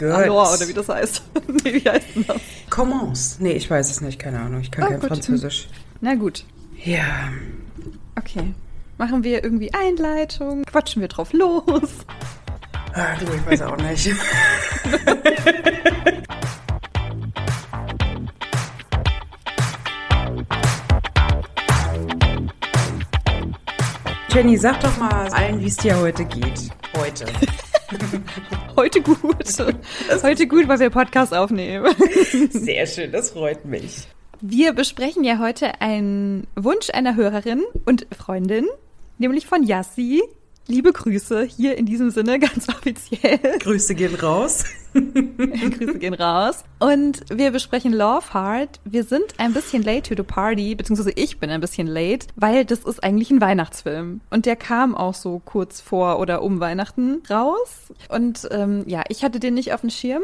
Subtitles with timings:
[0.00, 1.22] Alors, oder wie das heißt.
[1.64, 2.40] nee, wie heißt denn das?
[2.70, 3.36] Commence.
[3.40, 4.60] Nee, ich weiß es nicht, keine Ahnung.
[4.60, 5.08] Ich kann Oh, kein gut.
[5.08, 5.68] Französisch.
[6.00, 6.44] Na gut.
[6.84, 7.30] Ja.
[8.18, 8.54] Okay.
[8.98, 10.64] Machen wir irgendwie Einleitung?
[10.64, 11.90] Quatschen wir drauf los?
[12.94, 14.10] Ah, du, ich weiß auch nicht.
[24.32, 26.70] Jenny, sag doch mal allen, wie es dir heute geht.
[26.96, 27.26] Heute.
[28.76, 29.18] Heute gut.
[30.22, 31.94] Heute gut, weil wir Podcast aufnehmen.
[32.50, 34.06] Sehr schön, das freut mich.
[34.40, 38.66] Wir besprechen ja heute einen Wunsch einer Hörerin und Freundin,
[39.18, 40.22] nämlich von Yassi.
[40.68, 43.38] Liebe Grüße hier in diesem Sinne ganz offiziell.
[43.58, 44.64] Grüße gehen raus.
[44.92, 46.64] Grüße gehen raus.
[46.78, 48.80] Und wir besprechen Love Heart.
[48.84, 52.64] Wir sind ein bisschen late to the party, beziehungsweise ich bin ein bisschen late, weil
[52.64, 54.20] das ist eigentlich ein Weihnachtsfilm.
[54.30, 57.92] Und der kam auch so kurz vor oder um Weihnachten raus.
[58.08, 60.22] Und ähm, ja, ich hatte den nicht auf dem Schirm.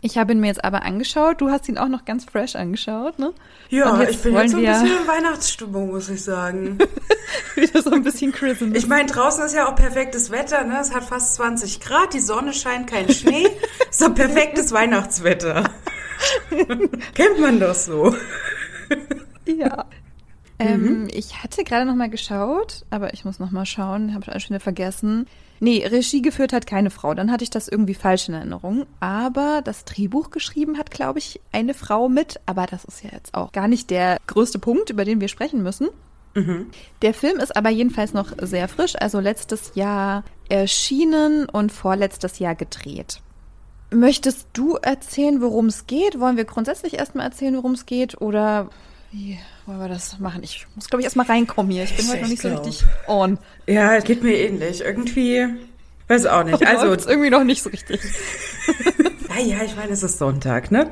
[0.00, 1.40] Ich habe ihn mir jetzt aber angeschaut.
[1.40, 3.32] Du hast ihn auch noch ganz fresh angeschaut, ne?
[3.68, 6.78] Ja, ich bin jetzt so ein bisschen in Weihnachtsstimmung, muss ich sagen.
[7.56, 8.76] Wieder so ein bisschen christen.
[8.76, 10.78] Ich meine, draußen ist ja auch perfektes Wetter, ne?
[10.80, 13.48] Es hat fast 20 Grad, die Sonne scheint, kein Schnee.
[13.90, 15.64] so perfektes Weihnachtswetter.
[17.14, 18.14] Kennt man doch so.
[19.46, 19.84] Ja.
[20.60, 24.42] Ähm, ich hatte gerade noch mal geschaut, aber ich muss noch mal schauen, habe ich
[24.42, 25.26] schon wieder vergessen.
[25.60, 28.86] Nee, Regie geführt hat keine Frau, dann hatte ich das irgendwie falsch in Erinnerung.
[29.00, 32.40] Aber das Drehbuch geschrieben hat, glaube ich, eine Frau mit.
[32.46, 35.62] Aber das ist ja jetzt auch gar nicht der größte Punkt, über den wir sprechen
[35.62, 35.88] müssen.
[37.02, 42.54] Der Film ist aber jedenfalls noch sehr frisch, also letztes Jahr erschienen und vorletztes Jahr
[42.54, 43.22] gedreht.
[43.90, 46.20] Möchtest du erzählen, worum es geht?
[46.20, 48.20] Wollen wir grundsätzlich erstmal erzählen, worum es geht?
[48.20, 48.68] Oder
[49.10, 50.42] wie wollen wir das machen?
[50.42, 51.84] Ich muss, glaube ich, erstmal reinkommen hier.
[51.84, 52.66] Ich bin Ich- heute noch ich nicht so glaub.
[52.66, 53.38] richtig on.
[53.66, 54.80] Ja, es geht mir ähnlich.
[54.82, 55.46] Irgendwie,
[56.08, 56.62] weiß auch nicht.
[56.66, 58.00] Also, Läuft's irgendwie noch nicht so richtig.
[59.44, 60.90] ja, ich meine, es ist Sonntag, ne?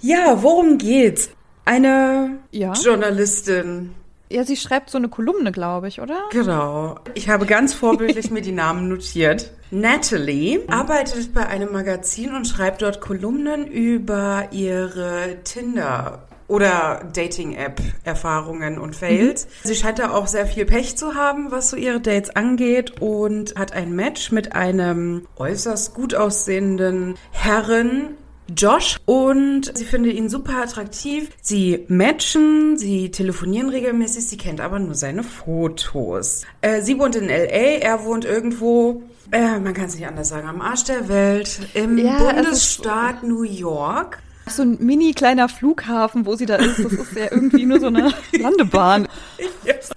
[0.00, 1.30] Ja, worum geht's?
[1.64, 2.72] Eine Ja.
[2.72, 3.94] Journalistin.
[4.30, 6.18] Ja, sie schreibt so eine Kolumne, glaube ich, oder?
[6.30, 6.98] Genau.
[7.14, 9.52] Ich habe ganz vorbildlich mir die Namen notiert.
[9.70, 18.96] Natalie arbeitet bei einem Magazin und schreibt dort Kolumnen über ihre Tinder oder Dating-App-Erfahrungen und
[18.96, 19.46] Fails.
[19.64, 23.54] Sie scheint da auch sehr viel Pech zu haben, was so ihre Dates angeht und
[23.56, 28.16] hat ein Match mit einem äußerst gut aussehenden Herren,
[28.56, 31.30] Josh und sie findet ihn super attraktiv.
[31.40, 36.42] Sie matchen, sie telefonieren regelmäßig, sie kennt aber nur seine Fotos.
[36.60, 40.48] Äh, sie wohnt in LA, er wohnt irgendwo, äh, man kann es nicht anders sagen,
[40.48, 44.18] am Arsch der Welt, im Ja, Bundesstaat New York.
[44.46, 46.84] So ein mini kleiner Flughafen, wo sie da ist.
[46.84, 49.08] Das ist ja irgendwie nur so eine Landebahn.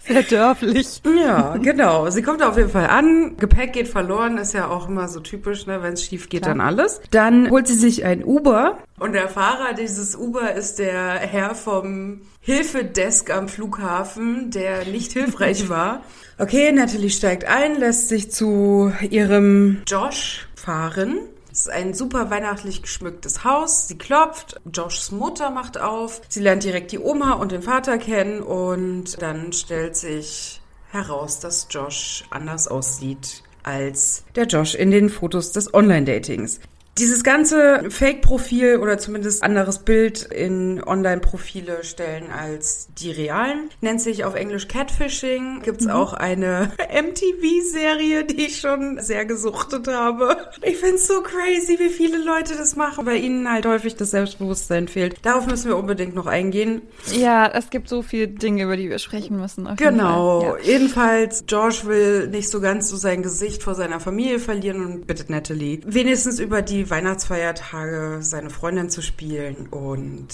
[0.07, 1.01] Sehr dörflich.
[1.19, 2.09] Ja, genau.
[2.09, 3.37] Sie kommt auf jeden Fall an.
[3.37, 5.81] Gepäck geht verloren, ist ja auch immer so typisch, ne?
[5.81, 6.55] Wenn es schief geht, Klar.
[6.55, 7.01] dann alles.
[7.11, 12.21] Dann holt sie sich ein Uber und der Fahrer dieses Uber ist der Herr vom
[12.39, 16.01] Hilfedesk am Flughafen, der nicht hilfreich war.
[16.37, 21.17] Okay, Natalie steigt ein, lässt sich zu ihrem Josh fahren.
[21.55, 23.87] Es ist ein super weihnachtlich geschmücktes Haus.
[23.87, 26.21] Sie klopft, Joshs Mutter macht auf.
[26.27, 30.59] Sie lernt direkt die Oma und den Vater kennen und dann stellt sich
[30.91, 36.59] heraus, dass Josh anders aussieht als der Josh in den Fotos des Online-Datings.
[36.97, 43.69] Dieses ganze Fake-Profil oder zumindest anderes Bild in Online-Profile stellen als die realen.
[43.81, 45.61] Nennt sich auf Englisch Catfishing.
[45.61, 50.37] Gibt's auch eine MTV-Serie, die ich schon sehr gesuchtet habe.
[50.61, 54.87] Ich find's so crazy, wie viele Leute das machen, weil ihnen halt häufig das Selbstbewusstsein
[54.87, 55.17] fehlt.
[55.21, 56.81] Darauf müssen wir unbedingt noch eingehen.
[57.11, 59.67] Ja, es gibt so viele Dinge, über die wir sprechen müssen.
[59.75, 60.39] Genau.
[60.39, 60.59] Fall.
[60.63, 65.29] Jedenfalls, George will nicht so ganz so sein Gesicht vor seiner Familie verlieren und bittet
[65.29, 70.27] Natalie, wenigstens über die Weihnachtsfeiertage seine Freundin zu spielen und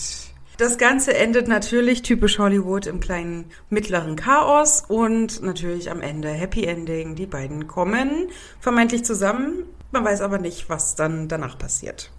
[0.57, 6.65] das Ganze endet natürlich typisch Hollywood im kleinen mittleren Chaos und natürlich am Ende Happy
[6.65, 7.15] Ending.
[7.15, 8.29] Die beiden kommen
[8.59, 9.63] vermeintlich zusammen.
[9.91, 12.11] Man weiß aber nicht, was dann danach passiert.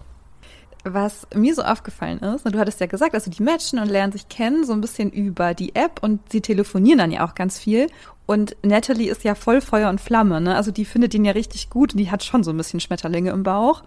[0.84, 4.28] Was mir so aufgefallen ist, du hattest ja gesagt, also die matchen und lernen sich
[4.28, 7.86] kennen, so ein bisschen über die App und sie telefonieren dann ja auch ganz viel.
[8.26, 10.56] Und Natalie ist ja voll Feuer und Flamme, ne?
[10.56, 13.30] Also die findet ihn ja richtig gut und die hat schon so ein bisschen Schmetterlinge
[13.30, 13.82] im Bauch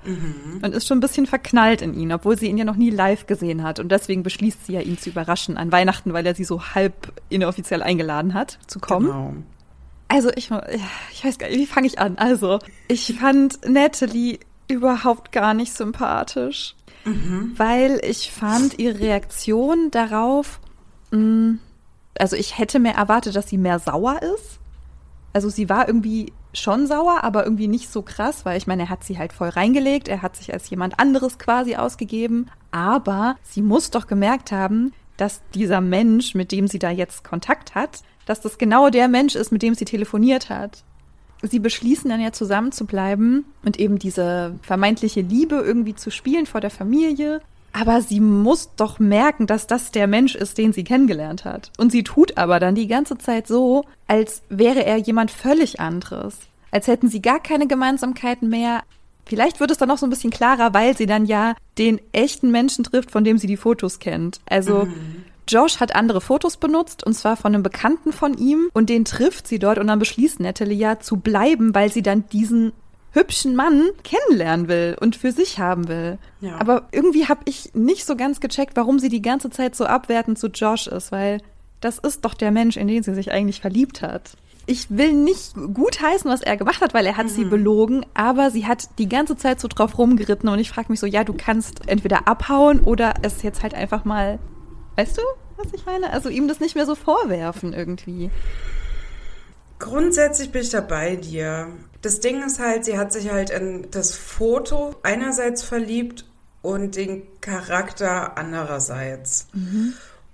[0.61, 3.27] und ist schon ein bisschen verknallt in ihn, obwohl sie ihn ja noch nie live
[3.27, 3.79] gesehen hat.
[3.79, 7.13] Und deswegen beschließt sie ja, ihn zu überraschen an Weihnachten, weil er sie so halb
[7.29, 9.07] inoffiziell eingeladen hat, zu kommen.
[9.07, 9.33] Genau.
[10.07, 10.51] Also ich,
[11.11, 12.17] ich weiß gar nicht, wie fange ich an?
[12.17, 16.75] Also, ich fand Natalie überhaupt gar nicht sympathisch,
[17.57, 20.59] weil ich fand ihre Reaktion darauf,
[21.11, 21.59] mh,
[22.17, 24.59] also ich hätte mehr erwartet, dass sie mehr sauer ist.
[25.33, 28.89] Also sie war irgendwie schon sauer, aber irgendwie nicht so krass, weil ich meine, er
[28.89, 33.61] hat sie halt voll reingelegt, er hat sich als jemand anderes quasi ausgegeben, aber sie
[33.61, 38.41] muss doch gemerkt haben, dass dieser Mensch, mit dem sie da jetzt Kontakt hat, dass
[38.41, 40.83] das genau der Mensch ist, mit dem sie telefoniert hat.
[41.49, 46.45] Sie beschließen dann ja zusammen zu bleiben und eben diese vermeintliche Liebe irgendwie zu spielen
[46.45, 47.41] vor der Familie.
[47.73, 51.71] Aber sie muss doch merken, dass das der Mensch ist, den sie kennengelernt hat.
[51.77, 56.37] Und sie tut aber dann die ganze Zeit so, als wäre er jemand völlig anderes.
[56.71, 58.83] Als hätten sie gar keine Gemeinsamkeiten mehr.
[59.25, 62.49] Vielleicht wird es dann noch so ein bisschen klarer, weil sie dann ja den echten
[62.49, 64.39] Menschen trifft, von dem sie die Fotos kennt.
[64.45, 65.25] Also mhm.
[65.47, 69.47] Josh hat andere Fotos benutzt und zwar von einem Bekannten von ihm und den trifft
[69.47, 72.73] sie dort und dann beschließt Natalie ja zu bleiben, weil sie dann diesen
[73.11, 76.17] hübschen Mann kennenlernen will und für sich haben will.
[76.41, 76.57] Ja.
[76.59, 80.37] Aber irgendwie habe ich nicht so ganz gecheckt, warum sie die ganze Zeit so abwertend
[80.37, 81.41] zu Josh ist, weil
[81.79, 84.31] das ist doch der Mensch, in den sie sich eigentlich verliebt hat.
[84.67, 87.31] Ich will nicht gutheißen, was er gemacht hat, weil er hat mhm.
[87.31, 90.99] sie belogen, aber sie hat die ganze Zeit so drauf rumgeritten und ich frage mich
[90.99, 94.39] so, ja, du kannst entweder abhauen oder es jetzt halt einfach mal,
[94.95, 95.21] weißt du,
[95.57, 96.11] was ich meine?
[96.11, 98.29] Also ihm das nicht mehr so vorwerfen irgendwie.
[99.79, 101.67] Grundsätzlich bin ich da bei dir.
[102.01, 106.25] Das Ding ist halt, sie hat sich halt in das Foto einerseits verliebt
[106.61, 109.47] und den Charakter andererseits.
[109.53, 109.93] Mhm.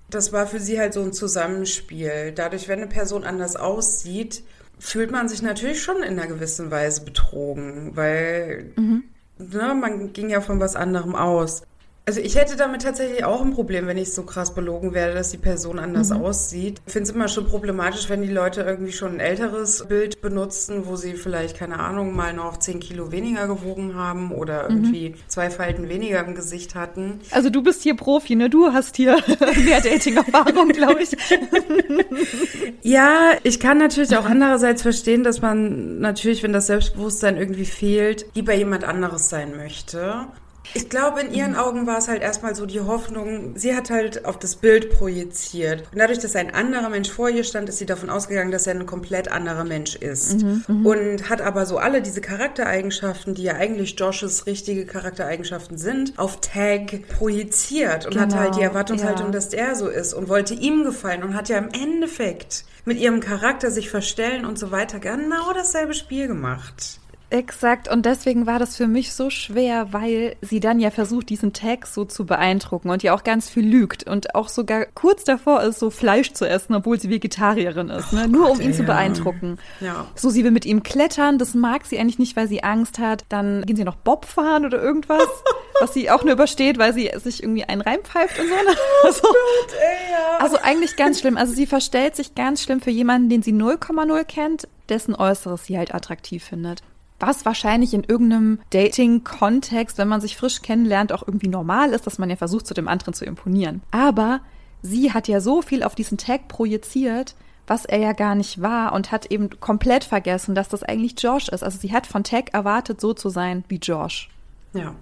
[0.09, 2.33] Das war für sie halt so ein Zusammenspiel.
[2.33, 4.43] Dadurch, wenn eine Person anders aussieht,
[4.77, 9.03] fühlt man sich natürlich schon in einer gewissen Weise betrogen, weil mhm.
[9.37, 11.63] ne, man ging ja von was anderem aus.
[12.06, 15.30] Also ich hätte damit tatsächlich auch ein Problem, wenn ich so krass belogen werde, dass
[15.30, 16.21] die Person anders mhm.
[16.24, 16.81] aussieht.
[16.88, 20.88] Ich finde es immer schon problematisch, wenn die Leute irgendwie schon ein älteres Bild benutzen,
[20.88, 24.77] wo sie vielleicht, keine Ahnung, mal noch 10 Kilo weniger gewogen haben oder mhm.
[24.77, 27.19] irgendwie zwei Falten weniger im Gesicht hatten.
[27.30, 28.50] Also du bist hier Profi, ne?
[28.50, 29.18] Du hast hier
[29.63, 31.12] mehr Dating-Erfahrung, glaube ich.
[32.81, 38.25] ja, ich kann natürlich auch andererseits verstehen, dass man natürlich, wenn das Selbstbewusstsein irgendwie fehlt,
[38.33, 40.25] lieber jemand anderes sein möchte.
[40.73, 44.25] Ich glaube, in ihren Augen war es halt erstmal so die Hoffnung, sie hat halt
[44.25, 45.83] auf das Bild projiziert.
[45.91, 48.75] Und dadurch, dass ein anderer Mensch vor ihr stand, ist sie davon ausgegangen, dass er
[48.75, 50.41] ein komplett anderer Mensch ist.
[50.41, 50.85] Mhm, mhm.
[50.85, 56.39] und hat aber so alle diese Charaktereigenschaften, die ja eigentlich Joshes richtige Charaktereigenschaften sind, auf
[56.41, 59.31] Tag projiziert und genau, hat halt die Erwartungshaltung, ja.
[59.31, 63.19] dass der so ist und wollte ihm gefallen und hat ja im Endeffekt mit ihrem
[63.19, 67.00] Charakter sich verstellen und so weiter genau dasselbe Spiel gemacht.
[67.31, 71.54] Exakt, und deswegen war das für mich so schwer, weil sie dann ja versucht, diesen
[71.54, 75.62] Tag so zu beeindrucken und ja auch ganz viel lügt und auch sogar kurz davor
[75.63, 78.25] ist, so Fleisch zu essen, obwohl sie Vegetarierin ist, ne?
[78.25, 79.60] Oh nur um ihn ey, zu beeindrucken.
[79.80, 80.07] Ja.
[80.13, 83.24] So, sie will mit ihm klettern, das mag sie eigentlich nicht, weil sie Angst hat.
[83.30, 85.24] Dann gehen sie noch Bob fahren oder irgendwas,
[85.80, 88.56] was sie auch nur übersteht, weil sie sich irgendwie einen reinpfeift und so.
[88.56, 88.78] Ne?
[89.04, 90.38] Also, oh Gott, ey, ja.
[90.39, 91.38] also eigentlich ganz schlimm.
[91.38, 95.78] Also sie verstellt sich ganz schlimm für jemanden, den sie 0,0 kennt, dessen Äußeres sie
[95.78, 96.83] halt attraktiv findet
[97.21, 102.19] was wahrscheinlich in irgendeinem Dating-Kontext, wenn man sich frisch kennenlernt, auch irgendwie normal ist, dass
[102.19, 103.81] man ja versucht, zu dem anderen zu imponieren.
[103.91, 104.41] Aber
[104.81, 107.35] sie hat ja so viel auf diesen Tag projiziert,
[107.68, 111.47] was er ja gar nicht war und hat eben komplett vergessen, dass das eigentlich Josh
[111.50, 111.63] ist.
[111.63, 114.29] Also sie hat von Tag erwartet, so zu sein wie Josh.
[114.73, 114.95] Ja.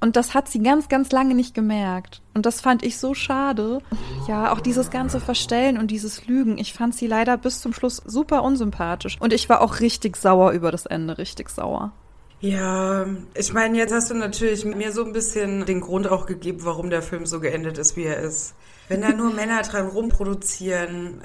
[0.00, 2.20] Und das hat sie ganz, ganz lange nicht gemerkt.
[2.34, 3.80] Und das fand ich so schade.
[4.28, 6.58] Ja, auch dieses ganze Verstellen und dieses Lügen.
[6.58, 9.16] Ich fand sie leider bis zum Schluss super unsympathisch.
[9.20, 11.92] Und ich war auch richtig sauer über das Ende, richtig sauer.
[12.40, 16.60] Ja, ich meine, jetzt hast du natürlich mir so ein bisschen den Grund auch gegeben,
[16.64, 18.54] warum der Film so geendet ist, wie er ist.
[18.88, 21.22] Wenn da nur Männer dran rumproduzieren.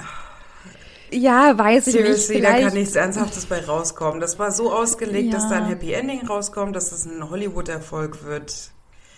[1.12, 2.46] Ja, weiß ich Seriously, nicht.
[2.46, 2.63] Vielleicht.
[2.63, 4.22] Da kann nichts Ernsthaftes bei rauskommen.
[4.22, 5.39] Das war so ausgelegt, ja.
[5.39, 8.72] dass da ein Happy Ending rauskommt, dass es ein Hollywood-Erfolg wird.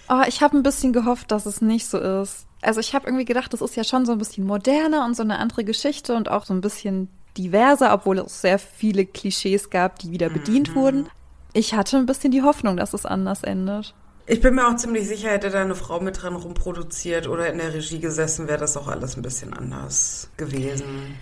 [0.09, 2.45] Oh, ich habe ein bisschen gehofft, dass es nicht so ist.
[2.61, 5.23] Also ich habe irgendwie gedacht, das ist ja schon so ein bisschen moderner und so
[5.23, 9.99] eine andere Geschichte und auch so ein bisschen diverser, obwohl es sehr viele Klischees gab,
[9.99, 10.75] die wieder bedient mhm.
[10.75, 11.09] wurden.
[11.53, 13.93] Ich hatte ein bisschen die Hoffnung, dass es anders endet.
[14.25, 17.57] Ich bin mir auch ziemlich sicher, hätte da eine Frau mit dran rumproduziert oder in
[17.57, 21.15] der Regie gesessen, wäre das auch alles ein bisschen anders gewesen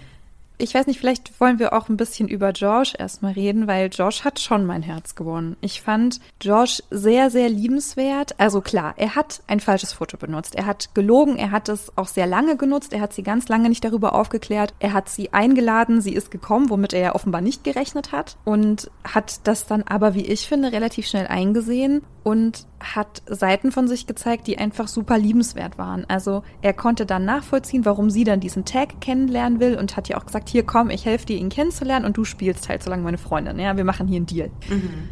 [0.62, 4.24] ich weiß nicht, vielleicht wollen wir auch ein bisschen über Josh erstmal reden, weil Josh
[4.24, 5.58] hat schon mein Herz gewonnen.
[5.62, 8.40] Ich fand Josh sehr, sehr liebenswert.
[8.40, 10.56] Also klar, er hat ein falsches Foto benutzt.
[10.56, 13.70] Er hat gelogen, er hat es auch sehr lange genutzt, er hat sie ganz lange
[13.70, 14.74] nicht darüber aufgeklärt.
[14.80, 18.90] Er hat sie eingeladen, sie ist gekommen, womit er ja offenbar nicht gerechnet hat und
[19.04, 24.06] hat das dann aber, wie ich finde, relativ schnell eingesehen und hat Seiten von sich
[24.06, 26.06] gezeigt, die einfach super liebenswert waren.
[26.08, 30.18] Also er konnte dann nachvollziehen, warum sie dann diesen Tag kennenlernen will und hat ja
[30.18, 33.04] auch gesagt, hier komm, ich helfe dir, ihn kennenzulernen und du spielst halt so lange
[33.04, 33.58] meine Freundin.
[33.60, 34.52] Ja, wir machen hier einen Deal.
[34.70, 35.10] Mhm.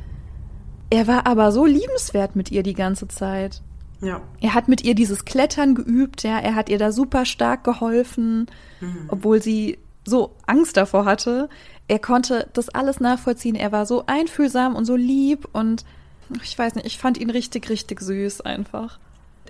[0.92, 3.62] Er war aber so liebenswert mit ihr die ganze Zeit.
[4.02, 4.22] Ja.
[4.40, 8.48] Er hat mit ihr dieses Klettern geübt, ja, er hat ihr da super stark geholfen,
[8.80, 9.06] mhm.
[9.10, 11.50] obwohl sie so Angst davor hatte.
[11.88, 13.56] Er konnte das alles nachvollziehen.
[13.56, 15.86] Er war so einfühlsam und so lieb und
[16.44, 19.00] ich weiß nicht, ich fand ihn richtig, richtig süß einfach.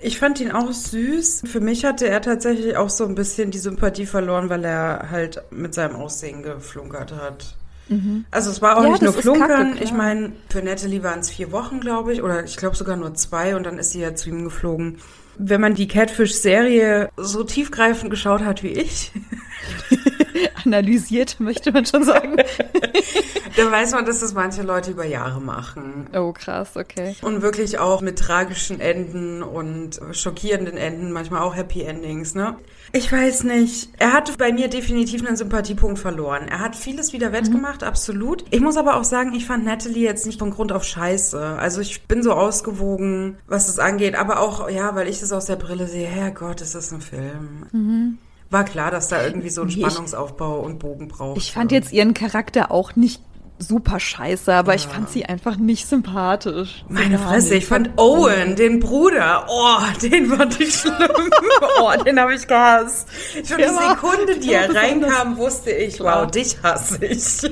[0.02, 1.42] Ich fand ihn auch süß.
[1.44, 5.42] Für mich hatte er tatsächlich auch so ein bisschen die Sympathie verloren, weil er halt
[5.50, 7.56] mit seinem Aussehen geflunkert hat.
[7.88, 8.24] Mhm.
[8.30, 9.72] Also es war auch ja, nicht nur Flunkern.
[9.72, 12.96] Kacke, ich meine, für Natalie waren es vier Wochen, glaube ich, oder ich glaube sogar
[12.96, 14.98] nur zwei und dann ist sie ja zu ihm geflogen.
[15.42, 19.10] Wenn man die Catfish-Serie so tiefgreifend geschaut hat wie ich,
[20.64, 22.36] analysiert, möchte man schon sagen.
[23.56, 26.08] Dann weiß man, dass das manche Leute über Jahre machen.
[26.14, 27.16] Oh, krass, okay.
[27.22, 32.56] Und wirklich auch mit tragischen Enden und schockierenden Enden, manchmal auch Happy Endings, ne?
[32.92, 33.90] Ich weiß nicht.
[33.98, 36.48] Er hat bei mir definitiv einen Sympathiepunkt verloren.
[36.48, 37.86] Er hat vieles wieder wettgemacht, mhm.
[37.86, 38.44] absolut.
[38.50, 41.40] Ich muss aber auch sagen, ich fand Natalie jetzt nicht von Grund auf scheiße.
[41.40, 44.16] Also ich bin so ausgewogen, was das angeht.
[44.16, 47.66] Aber auch, ja, weil ich das aus der Brille sehe, Herrgott, ist das ein Film.
[47.72, 48.18] Mhm
[48.50, 51.38] war klar, dass da irgendwie so ein Spannungsaufbau und Bogen braucht.
[51.38, 53.22] Ich fand jetzt ihren Charakter auch nicht
[53.60, 54.76] super scheiße, aber ja.
[54.76, 56.84] ich fand sie einfach nicht sympathisch.
[56.88, 60.96] Meine Fresse, ich fand Owen, den Bruder, oh, den fand ich schlimm.
[61.80, 63.08] oh, den habe ich gehasst.
[63.46, 67.50] Schon die Sekunde, die er reinkam, wusste ich, wow, dich hasse ich.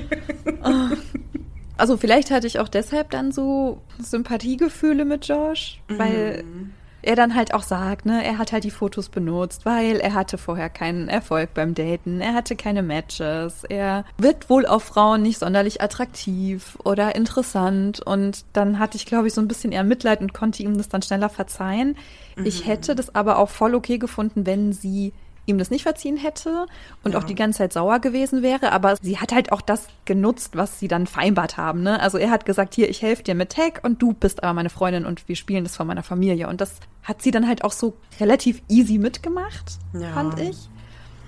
[1.77, 7.35] also vielleicht hatte ich auch deshalb dann so Sympathiegefühle mit Josh, weil mhm er dann
[7.35, 11.09] halt auch sagt, ne, er hat halt die Fotos benutzt, weil er hatte vorher keinen
[11.09, 16.77] Erfolg beim Daten, er hatte keine Matches, er wird wohl auf Frauen nicht sonderlich attraktiv
[16.85, 20.63] oder interessant und dann hatte ich, glaube ich, so ein bisschen eher Mitleid und konnte
[20.63, 21.97] ihm das dann schneller verzeihen.
[22.37, 22.47] Mhm.
[22.47, 25.13] Ich hätte das aber auch voll okay gefunden, wenn sie
[25.49, 26.67] ihm das nicht verziehen hätte
[27.03, 27.19] und ja.
[27.19, 28.73] auch die ganze Zeit sauer gewesen wäre.
[28.73, 31.83] Aber sie hat halt auch das genutzt, was sie dann vereinbart haben.
[31.83, 32.01] Ne?
[32.01, 34.71] Also er hat gesagt, hier, ich helfe dir mit Tag und du bist aber meine
[34.71, 36.49] Freundin und wir spielen das von meiner Familie.
[36.49, 40.13] Und das hat sie dann halt auch so relativ easy mitgemacht, ja.
[40.13, 40.69] fand ich.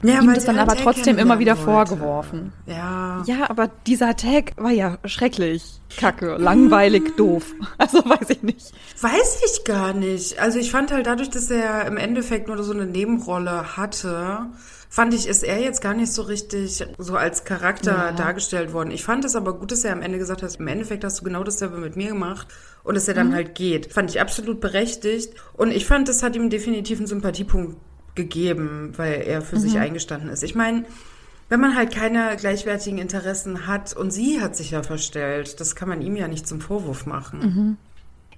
[0.02, 1.64] Ja, ihm das dann aber trotzdem immer wieder wollte.
[1.64, 2.52] vorgeworfen.
[2.66, 3.23] Ja.
[3.26, 5.80] Ja, aber dieser Tag war ja schrecklich.
[5.97, 7.54] Kacke, langweilig, doof.
[7.78, 8.73] Also weiß ich nicht.
[9.00, 10.38] Weiß ich gar nicht.
[10.38, 14.47] Also ich fand halt dadurch, dass er im Endeffekt nur so eine Nebenrolle hatte,
[14.88, 18.12] fand ich, ist er jetzt gar nicht so richtig so als Charakter ja.
[18.12, 18.90] dargestellt worden.
[18.90, 21.25] Ich fand es aber gut, dass er am Ende gesagt hat, im Endeffekt hast du
[21.25, 22.49] genau dasselbe mit mir gemacht
[22.83, 23.35] und dass er dann mhm.
[23.35, 23.92] halt geht.
[23.92, 25.35] Fand ich absolut berechtigt.
[25.54, 27.76] Und ich fand, das hat ihm definitiv einen Sympathiepunkt
[28.14, 29.61] gegeben, weil er für mhm.
[29.61, 30.43] sich eingestanden ist.
[30.43, 30.85] Ich meine,
[31.49, 35.88] wenn man halt keine gleichwertigen Interessen hat und sie hat sich ja verstellt, das kann
[35.88, 37.40] man ihm ja nicht zum Vorwurf machen.
[37.40, 37.76] Mhm.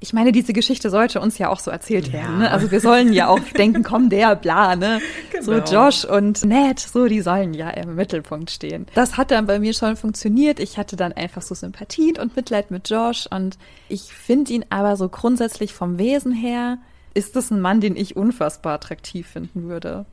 [0.00, 2.14] Ich meine, diese Geschichte sollte uns ja auch so erzählt ja.
[2.14, 2.38] werden.
[2.38, 2.50] Ne?
[2.50, 5.00] Also wir sollen ja auch denken, komm, der, bla, ne?
[5.30, 5.44] Genau.
[5.44, 8.86] So Josh und Ned, so, die sollen ja im Mittelpunkt stehen.
[8.94, 10.58] Das hat dann bei mir schon funktioniert.
[10.58, 14.96] Ich hatte dann einfach so Sympathien und Mitleid mit Josh und ich finde ihn aber
[14.96, 16.78] so grundsätzlich vom Wesen her
[17.14, 20.06] ist das ein Mann, den ich unfassbar attraktiv finden würde.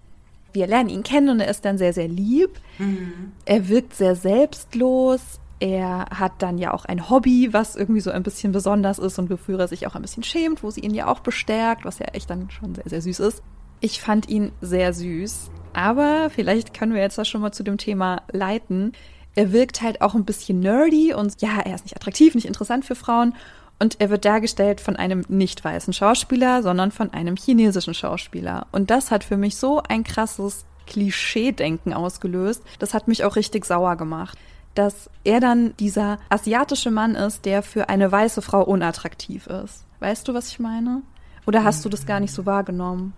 [0.53, 2.59] Wir lernen ihn kennen und er ist dann sehr, sehr lieb.
[2.77, 3.31] Mhm.
[3.45, 5.39] Er wirkt sehr selbstlos.
[5.59, 9.29] Er hat dann ja auch ein Hobby, was irgendwie so ein bisschen besonders ist und
[9.29, 12.07] wofür er sich auch ein bisschen schämt, wo sie ihn ja auch bestärkt, was ja
[12.13, 13.43] echt dann schon sehr, sehr süß ist.
[13.81, 15.51] Ich fand ihn sehr süß.
[15.73, 18.93] Aber vielleicht können wir jetzt das schon mal zu dem Thema leiten.
[19.35, 22.85] Er wirkt halt auch ein bisschen nerdy und ja, er ist nicht attraktiv, nicht interessant
[22.85, 23.35] für Frauen.
[23.79, 28.67] Und er wird dargestellt von einem nicht weißen Schauspieler, sondern von einem chinesischen Schauspieler.
[28.71, 32.61] Und das hat für mich so ein krasses Klischee-Denken ausgelöst.
[32.79, 34.37] Das hat mich auch richtig sauer gemacht.
[34.75, 39.85] Dass er dann dieser asiatische Mann ist, der für eine weiße Frau unattraktiv ist.
[39.99, 41.01] Weißt du, was ich meine?
[41.47, 43.13] Oder hast du das gar nicht so wahrgenommen?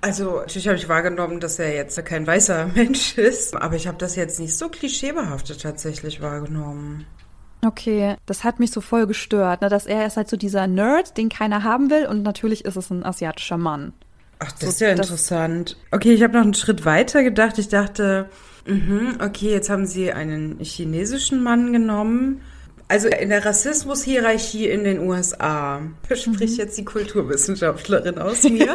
[0.00, 3.98] Also natürlich habe ich wahrgenommen, dass er jetzt kein weißer Mensch ist, aber ich habe
[3.98, 7.06] das jetzt nicht so klischeebehaftet tatsächlich wahrgenommen.
[7.66, 9.68] Okay, das hat mich so voll gestört, ne?
[9.68, 12.90] dass er ist halt so dieser Nerd, den keiner haben will und natürlich ist es
[12.90, 13.92] ein asiatischer Mann.
[14.38, 15.76] Ach, das so, ist ja interessant.
[15.90, 17.58] Okay, ich habe noch einen Schritt weiter gedacht.
[17.58, 18.28] Ich dachte,
[18.66, 22.40] mh, okay, jetzt haben sie einen chinesischen Mann genommen.
[22.88, 26.56] Also in der Rassismushierarchie in den USA spricht mhm.
[26.56, 28.74] jetzt die Kulturwissenschaftlerin aus mir.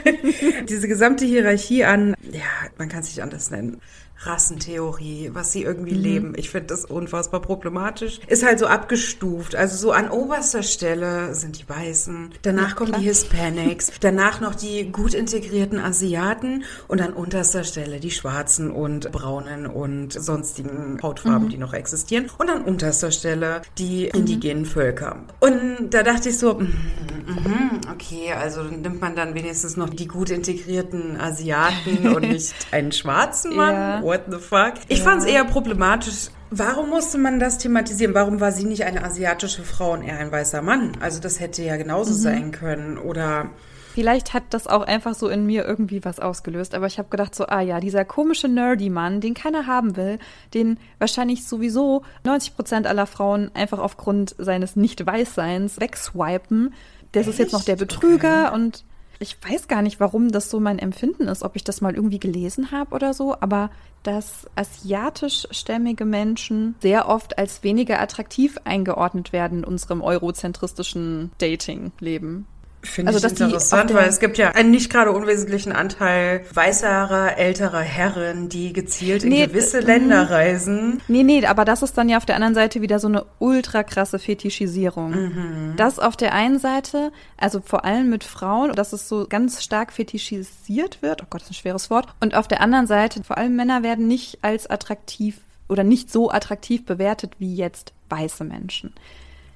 [0.68, 2.42] Diese gesamte Hierarchie an, ja,
[2.76, 3.80] man kann es nicht anders nennen.
[4.26, 6.02] Rassentheorie, was sie irgendwie mhm.
[6.02, 6.32] leben.
[6.36, 8.20] Ich finde das unfassbar problematisch.
[8.26, 9.54] Ist halt so abgestuft.
[9.54, 13.00] Also so an oberster Stelle sind die Weißen, danach ja, kommen klar.
[13.00, 19.10] die Hispanics, danach noch die gut integrierten Asiaten und an unterster Stelle die Schwarzen und
[19.12, 21.50] Braunen und sonstigen Hautfarben, mhm.
[21.50, 22.30] die noch existieren.
[22.38, 24.20] Und an unterster Stelle die mhm.
[24.20, 25.16] indigenen Völker.
[25.40, 30.06] Und da dachte ich so, mm, mm, okay, also nimmt man dann wenigstens noch die
[30.06, 33.74] gut integrierten Asiaten und nicht einen schwarzen Mann?
[33.74, 34.74] Ja what the fuck?
[34.88, 35.04] Ich ja.
[35.04, 36.28] fand es eher problematisch.
[36.50, 38.14] Warum musste man das thematisieren?
[38.14, 40.92] Warum war sie nicht eine asiatische Frau und er ein weißer Mann?
[41.00, 42.18] Also das hätte ja genauso mhm.
[42.18, 42.98] sein können.
[42.98, 43.50] Oder
[43.94, 46.74] Vielleicht hat das auch einfach so in mir irgendwie was ausgelöst.
[46.74, 50.18] Aber ich habe gedacht so, ah ja, dieser komische Nerdy-Mann, den keiner haben will,
[50.52, 56.74] den wahrscheinlich sowieso 90 Prozent aller Frauen einfach aufgrund seines Nicht-Weißseins wegswipen.
[57.12, 58.54] Das ist jetzt noch der Betrüger okay.
[58.54, 58.84] und
[59.18, 62.18] ich weiß gar nicht, warum das so mein Empfinden ist, ob ich das mal irgendwie
[62.18, 63.70] gelesen habe oder so, aber
[64.02, 72.46] dass asiatischstämmige Menschen sehr oft als weniger attraktiv eingeordnet werden in unserem eurozentristischen Dating-Leben.
[72.84, 77.80] Finde also, ich interessant, weil es gibt ja einen nicht gerade unwesentlichen Anteil weißerer, älterer
[77.80, 81.00] Herren, die gezielt in nee, gewisse äh, Länder reisen.
[81.06, 83.84] Nee, nee, aber das ist dann ja auf der anderen Seite wieder so eine ultra
[83.84, 85.10] krasse Fetischisierung.
[85.12, 85.74] Mhm.
[85.76, 89.92] Das auf der einen Seite, also vor allem mit Frauen, dass es so ganz stark
[89.92, 91.22] fetischisiert wird.
[91.22, 92.08] Oh Gott, das ist ein schweres Wort.
[92.20, 96.32] Und auf der anderen Seite, vor allem Männer werden nicht als attraktiv oder nicht so
[96.32, 98.92] attraktiv bewertet wie jetzt weiße Menschen.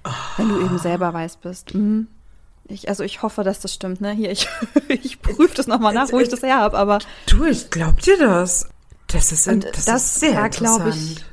[0.05, 0.11] Oh.
[0.37, 1.75] Wenn du eben selber weiß bist.
[1.75, 2.07] Mhm.
[2.69, 4.13] Ich, also ich hoffe, dass das stimmt, ne?
[4.13, 4.49] Hier, ich,
[4.89, 6.99] ich prüfe das nochmal nach, wo ich das her habe, aber.
[7.27, 8.69] Du, ich glaub dir das.
[9.09, 11.25] Das ist, und das, das ist sehr war, glaube ich,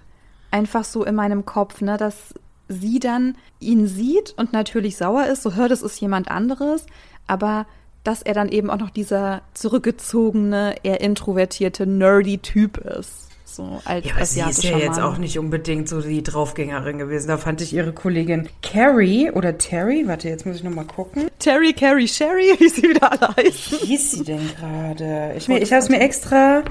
[0.52, 2.36] einfach so in meinem Kopf, ne, dass
[2.68, 6.86] sie dann ihn sieht und natürlich sauer ist, so hört, es ist jemand anderes,
[7.26, 7.66] aber
[8.04, 14.06] dass er dann eben auch noch dieser zurückgezogene, eher introvertierte, nerdy Typ ist so als
[14.06, 17.28] ja, aber sie ist ja jetzt auch nicht unbedingt so die Draufgängerin gewesen.
[17.28, 21.30] Da fand ich ihre Kollegin Carrie oder Terry, warte, jetzt muss ich nochmal gucken.
[21.40, 23.80] Terry, Carrie, Sherry, wie sie wieder alle heißen.
[23.82, 25.34] Wie hieß sie denn gerade?
[25.38, 26.64] Ich, ich habe es mir extra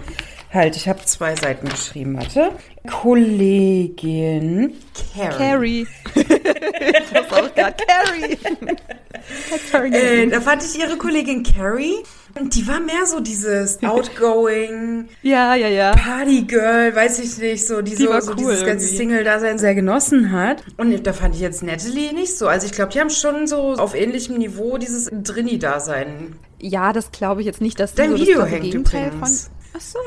[0.53, 2.51] Halt, ich habe zwei Seiten geschrieben, warte.
[2.87, 4.75] Kollegin
[5.17, 5.39] Carrie.
[5.39, 5.87] Carrie.
[6.15, 7.55] das auch
[9.73, 9.95] Carrie.
[9.95, 11.95] äh, da fand ich ihre Kollegin Carrie.
[12.39, 15.93] Und die war mehr so dieses outgoing, ja, ja, ja.
[15.93, 20.65] Partygirl, weiß ich nicht, so, die, die so, so dieses ganze Single-Dasein sehr genossen hat.
[20.77, 22.49] Und da fand ich jetzt Natalie nicht so.
[22.49, 26.37] Also ich glaube, die haben schon so auf ähnlichem Niveau dieses Drini-Dasein.
[26.61, 29.45] Ja, das glaube ich jetzt nicht, dass Dein so Video das hängt Gegenteil übrigens.
[29.45, 29.99] von Ach so,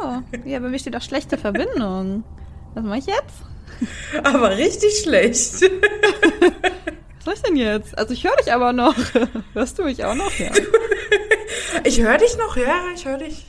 [0.46, 2.24] ja, bei mir steht auch schlechte Verbindung.
[2.75, 4.24] Was mache ich jetzt?
[4.24, 5.53] Aber richtig schlecht.
[7.25, 7.98] Was soll ich denn jetzt?
[7.98, 8.96] Also ich höre dich aber noch.
[9.53, 10.32] Hörst du mich auch noch?
[10.38, 10.51] Ja.
[11.84, 13.46] Ich höre dich noch, ja, ich höre dich.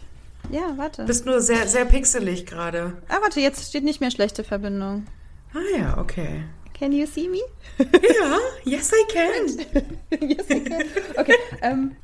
[0.50, 1.04] Ja, warte.
[1.04, 2.94] Bist nur sehr, sehr pixelig gerade.
[3.08, 5.06] Ah, warte, jetzt steht nicht mehr schlechte Verbindung.
[5.54, 6.44] Ah ja, okay.
[6.78, 7.40] Can you see me?
[7.78, 9.82] Ja, yes I can.
[10.28, 10.84] yes I can.
[11.16, 11.96] Okay, ähm,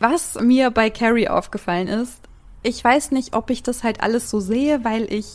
[0.00, 2.20] was mir bei Carrie aufgefallen ist,
[2.62, 5.26] ich weiß nicht, ob ich das halt alles so sehe, weil ich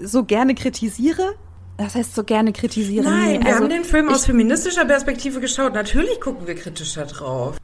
[0.00, 1.34] so gerne kritisiere.
[1.78, 3.04] Das heißt, so gerne kritisieren.
[3.04, 5.74] Nein, nee, wir also, haben den Film aus feministischer Perspektive geschaut.
[5.74, 7.56] Natürlich gucken wir kritischer drauf.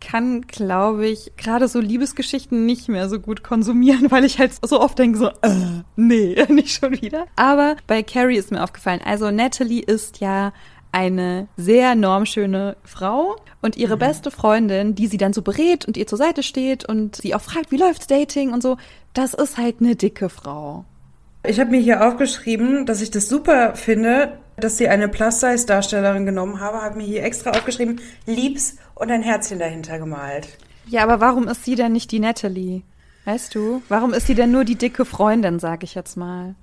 [0.00, 4.80] Kann, glaube ich, gerade so Liebesgeschichten nicht mehr so gut konsumieren, weil ich halt so
[4.80, 7.26] oft denke so, äh, nee, nicht schon wieder.
[7.36, 10.52] Aber bei Carrie ist mir aufgefallen, also Natalie ist ja
[10.92, 14.00] eine sehr normschöne Frau und ihre mhm.
[14.00, 17.40] beste Freundin, die sie dann so berät und ihr zur Seite steht und sie auch
[17.40, 18.76] fragt, wie läuft's Dating und so,
[19.12, 20.84] das ist halt eine dicke Frau.
[21.46, 26.60] Ich habe mir hier aufgeschrieben, dass ich das super finde, dass sie eine Plus-Size-Darstellerin genommen
[26.60, 30.48] habe, habe mir hier extra aufgeschrieben, liebs und ein Herzchen dahinter gemalt.
[30.86, 32.82] Ja, aber warum ist sie denn nicht die Natalie?
[33.24, 33.82] Weißt du?
[33.88, 36.54] Warum ist sie denn nur die dicke Freundin, sag ich jetzt mal?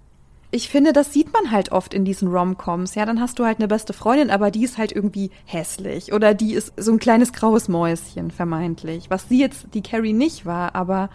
[0.55, 2.95] ich finde, das sieht man halt oft in diesen Romcoms.
[2.95, 6.33] Ja, dann hast du halt eine beste Freundin, aber die ist halt irgendwie hässlich oder
[6.33, 9.09] die ist so ein kleines graues Mäuschen vermeintlich.
[9.09, 11.09] Was sie jetzt die Carrie nicht war, aber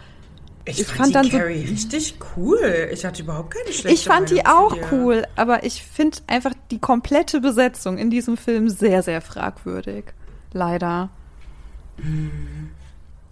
[0.65, 2.89] ich, ich fand, fand die dann Carrie so, richtig cool.
[2.93, 6.79] Ich hatte überhaupt keine schlechte Ich fand die auch cool, aber ich finde einfach die
[6.79, 10.05] komplette Besetzung in diesem Film sehr, sehr fragwürdig.
[10.53, 11.09] Leider.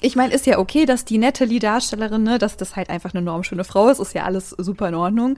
[0.01, 3.63] Ich meine, ist ja okay, dass die Natalie-Darstellerin, ne, dass das halt einfach eine normschöne
[3.63, 5.37] Frau ist, ist ja alles super in Ordnung.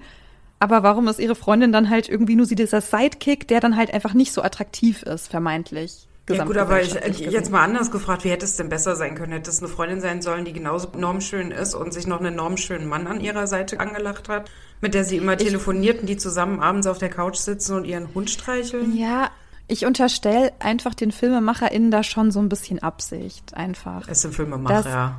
[0.60, 3.94] Aber warum ist ihre Freundin dann halt irgendwie nur sie dieser Sidekick, der dann halt
[3.94, 6.08] einfach nicht so attraktiv ist, vermeintlich?
[6.30, 9.32] Ja gut, aber ich, jetzt mal anders gefragt, wie hätte es denn besser sein können?
[9.32, 12.88] Hätte es eine Freundin sein sollen, die genauso normschön ist und sich noch einen normschönen
[12.88, 14.50] Mann an ihrer Seite angelacht hat,
[14.82, 18.13] mit der sie immer telefoniert und die zusammen abends auf der Couch sitzen und ihren
[18.13, 18.96] Hund streicheln?
[18.96, 19.32] Ja,
[19.72, 24.06] ich unterstelle einfach den FilmemacherInnen da schon so ein bisschen Absicht, einfach.
[24.10, 25.16] Es sind Filmemacher.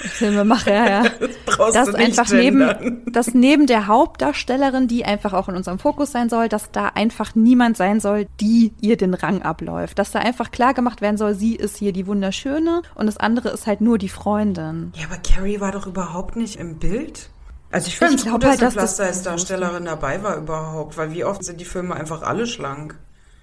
[0.00, 1.04] Das, Filmemacher, ja.
[1.46, 6.28] Das, das einfach neben, dass neben der Hauptdarstellerin, die einfach auch in unserem Fokus sein
[6.28, 9.98] soll, dass da einfach niemand sein soll, die ihr den Rang abläuft.
[9.98, 13.48] Dass da einfach klar gemacht werden soll, sie ist hier die Wunderschöne und das andere
[13.48, 14.92] ist halt nur die Freundin.
[14.96, 17.30] Ja, aber Carrie war doch überhaupt nicht im Bild.
[17.70, 21.24] Also ich finde es gut, dass halt, dass als Darstellerin dabei war überhaupt, weil wie
[21.24, 22.98] oft sind die Filme einfach alle schlank.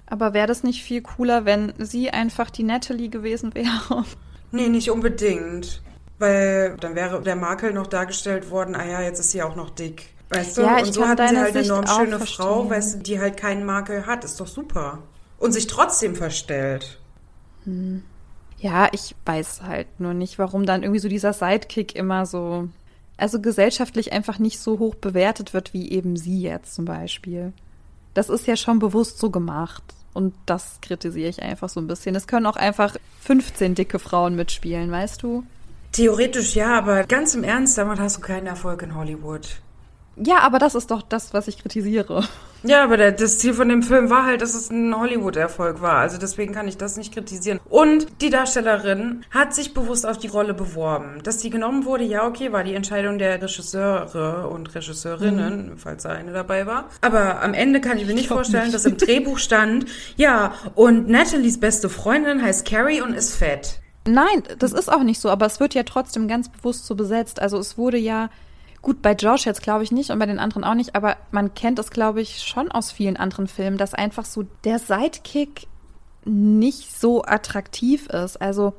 [0.06, 4.06] Aber wäre das nicht viel cooler, wenn sie einfach die Natalie gewesen wäre?
[4.52, 5.82] Nee, nicht unbedingt.
[6.20, 9.72] Weil dann wäre der Makel noch dargestellt worden, ah ja, jetzt ist sie auch noch
[9.72, 10.14] dick.
[10.30, 10.62] Weißt du?
[10.62, 13.66] Ja, und so hatten sie halt eine enorm schöne Frau, weißt du, die halt keinen
[13.66, 14.24] Makel hat.
[14.24, 15.00] Ist doch super.
[15.38, 17.00] Und sich trotzdem verstellt.
[17.66, 18.04] Hm.
[18.58, 22.70] Ja, ich weiß halt nur nicht, warum dann irgendwie so dieser Sidekick immer so,
[23.18, 27.52] also gesellschaftlich einfach nicht so hoch bewertet wird wie eben sie jetzt zum Beispiel.
[28.14, 29.84] Das ist ja schon bewusst so gemacht.
[30.14, 32.16] Und das kritisiere ich einfach so ein bisschen.
[32.16, 35.44] Es können auch einfach 15 dicke Frauen mitspielen, weißt du?
[35.92, 39.48] Theoretisch ja, aber ganz im Ernst, damit hast du keinen Erfolg in Hollywood.
[40.16, 42.24] Ja, aber das ist doch das, was ich kritisiere.
[42.66, 45.98] Ja, aber der, das Ziel von dem Film war halt, dass es ein Hollywood-Erfolg war.
[45.98, 47.60] Also deswegen kann ich das nicht kritisieren.
[47.70, 51.20] Und die Darstellerin hat sich bewusst auf die Rolle beworben.
[51.24, 55.78] Dass die genommen wurde, ja, okay, war die Entscheidung der Regisseure und Regisseurinnen, mhm.
[55.78, 56.86] falls da eine dabei war.
[57.02, 58.76] Aber am Ende kann ich mir nicht ich vorstellen, nicht.
[58.76, 63.82] dass im Drehbuch stand, ja, und Nathalies beste Freundin heißt Carrie und ist fett.
[64.08, 67.42] Nein, das ist auch nicht so, aber es wird ja trotzdem ganz bewusst so besetzt.
[67.42, 68.30] Also es wurde ja
[68.84, 71.54] Gut, bei Josh jetzt glaube ich nicht und bei den anderen auch nicht, aber man
[71.54, 75.68] kennt es, glaube ich, schon aus vielen anderen Filmen, dass einfach so der Sidekick
[76.26, 78.42] nicht so attraktiv ist.
[78.42, 78.74] Also,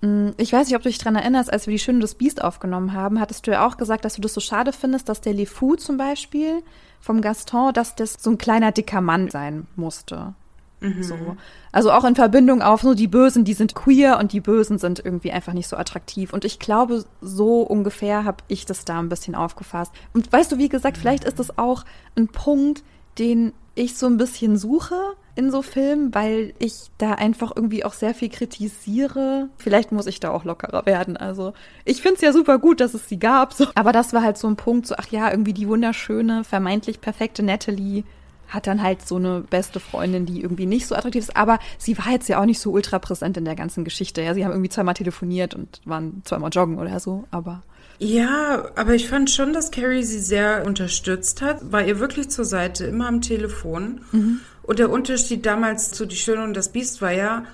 [0.00, 2.42] mm, ich weiß nicht, ob du dich daran erinnerst, als wir die Schöne des Biest
[2.42, 5.34] aufgenommen haben, hattest du ja auch gesagt, dass du das so schade findest, dass der
[5.34, 6.62] LeFou zum Beispiel
[7.02, 10.34] vom Gaston, dass das so ein kleiner dicker Mann sein musste.
[10.80, 11.02] Mhm.
[11.02, 11.36] So.
[11.72, 15.02] Also auch in Verbindung auf so die Bösen, die sind queer und die Bösen sind
[15.04, 16.32] irgendwie einfach nicht so attraktiv.
[16.32, 19.92] Und ich glaube, so ungefähr habe ich das da ein bisschen aufgefasst.
[20.12, 21.84] Und weißt du, wie gesagt, vielleicht ist das auch
[22.16, 22.82] ein Punkt,
[23.18, 24.96] den ich so ein bisschen suche
[25.34, 29.50] in so Filmen, weil ich da einfach irgendwie auch sehr viel kritisiere.
[29.58, 31.18] Vielleicht muss ich da auch lockerer werden.
[31.18, 31.52] Also
[31.84, 33.52] ich finde es ja super gut, dass es sie gab.
[33.52, 33.66] So.
[33.74, 37.42] Aber das war halt so ein Punkt, so ach ja, irgendwie die wunderschöne, vermeintlich perfekte
[37.42, 38.04] Natalie
[38.48, 41.96] hat dann halt so eine beste Freundin, die irgendwie nicht so attraktiv ist, aber sie
[41.98, 44.22] war jetzt ja auch nicht so ultra präsent in der ganzen Geschichte.
[44.22, 47.62] Ja, sie haben irgendwie zweimal telefoniert und waren zweimal joggen oder so, aber.
[47.98, 52.44] Ja, aber ich fand schon, dass Carrie sie sehr unterstützt hat, war ihr wirklich zur
[52.44, 54.02] Seite, immer am Telefon.
[54.12, 54.40] Mhm.
[54.62, 57.44] Und der Unterschied damals zu Die Schöne und das Biest war ja,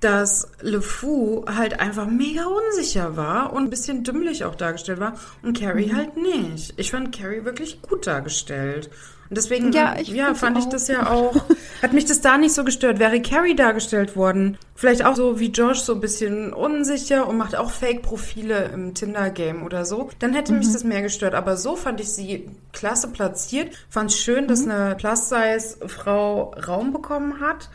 [0.00, 5.14] dass Le Fou halt einfach mega unsicher war und ein bisschen dümmlich auch dargestellt war
[5.42, 5.96] und Carrie mhm.
[5.96, 6.74] halt nicht.
[6.76, 8.90] Ich fand Carrie wirklich gut dargestellt.
[9.30, 11.34] Und deswegen ja, ich ja, fand ich das ja auch,
[11.82, 12.98] hat mich das da nicht so gestört.
[12.98, 17.54] Wäre Carrie dargestellt worden, vielleicht auch so wie Josh, so ein bisschen unsicher und macht
[17.54, 20.58] auch Fake-Profile im Tinder-Game oder so, dann hätte mhm.
[20.58, 21.34] mich das mehr gestört.
[21.34, 23.74] Aber so fand ich sie klasse platziert.
[23.90, 24.70] Fand es schön, dass mhm.
[24.70, 27.68] eine Plus-Size-Frau Raum bekommen hat.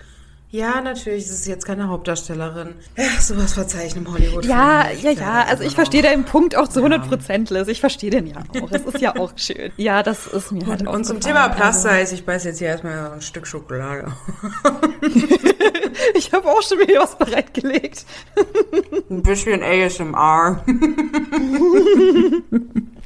[0.53, 2.75] Ja, natürlich, es ist jetzt keine Hauptdarstellerin.
[2.95, 4.45] Ja, sowas verzeichnen im Hollywood.
[4.45, 5.45] Ja, ja, ja.
[5.49, 7.67] Also ich verstehe den Punkt auch zu 100 Prozent, Liz.
[7.69, 8.69] Ich verstehe den ja auch.
[8.69, 9.71] Es ist ja auch schön.
[9.77, 12.13] Ja, das ist mir halt auch Und zum Thema Plus also.
[12.13, 14.13] ich beiß jetzt hier erstmal ein Stück Schokolade.
[16.13, 18.05] ich habe auch schon wieder was bereitgelegt.
[19.09, 20.63] ein bisschen ASMR.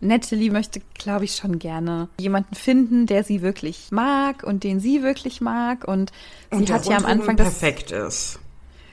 [0.00, 5.02] Natalie möchte, glaube ich, schon gerne jemanden finden, der sie wirklich mag und den sie
[5.02, 5.86] wirklich mag.
[5.88, 6.12] Und,
[6.50, 7.58] und sie hat ja am Anfang das.
[7.58, 8.40] perfekt ist.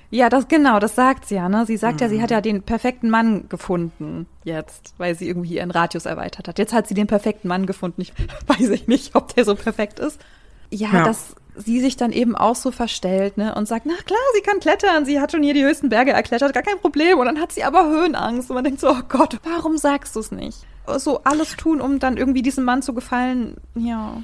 [0.10, 1.66] Ja, das genau, das sagt sie ja, ne?
[1.66, 2.02] Sie sagt mhm.
[2.02, 6.48] ja, sie hat ja den perfekten Mann gefunden jetzt, weil sie irgendwie ihren Radius erweitert
[6.48, 6.60] hat.
[6.60, 8.02] Jetzt hat sie den perfekten Mann gefunden.
[8.02, 8.14] Ich
[8.48, 10.22] weiß ich nicht, ob der so perfekt ist.
[10.70, 11.04] Ja, ja.
[11.04, 14.60] dass sie sich dann eben auch so verstellt, ne, und sagt, na klar, sie kann
[14.60, 17.20] klettern, sie hat schon hier die höchsten Berge erklettert, gar kein Problem.
[17.20, 20.20] Und dann hat sie aber Höhenangst und man denkt so, oh Gott, warum sagst du
[20.20, 20.66] es nicht?
[20.98, 24.22] so alles tun, um dann irgendwie diesem Mann zu gefallen, ja.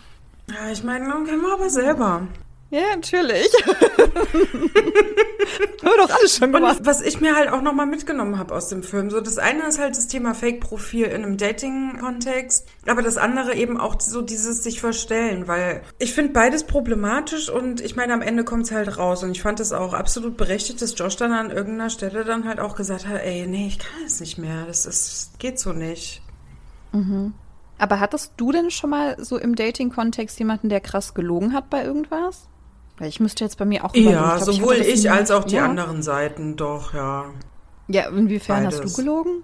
[0.50, 2.28] Ja, ich meine, kennen wir aber selber.
[2.72, 3.50] Ja, natürlich.
[5.84, 6.80] Haben doch alles schon gemacht.
[6.80, 9.66] Und was ich mir halt auch nochmal mitgenommen habe aus dem Film, so das eine
[9.68, 14.64] ist halt das Thema Fake-Profil in einem Dating-Kontext, aber das andere eben auch so dieses
[14.64, 18.98] sich verstellen, weil ich finde beides problematisch und ich meine, am Ende kommt es halt
[19.00, 22.48] raus und ich fand es auch absolut berechtigt, dass Josh dann an irgendeiner Stelle dann
[22.48, 25.74] halt auch gesagt hat, ey, nee, ich kann es nicht mehr, das ist, geht so
[25.74, 26.22] nicht.
[26.92, 27.34] Mhm.
[27.80, 31.84] Aber hattest du denn schon mal so im Dating-Kontext jemanden, der krass gelogen hat bei
[31.84, 32.50] irgendwas?
[33.02, 35.56] Ich müsste jetzt bei mir auch Ja, ich glaub, sowohl ich, ich als auch die
[35.56, 35.66] ja.
[35.66, 37.26] anderen Seiten, doch, ja.
[37.88, 38.82] Ja, inwiefern Beides.
[38.82, 39.44] hast du gelogen?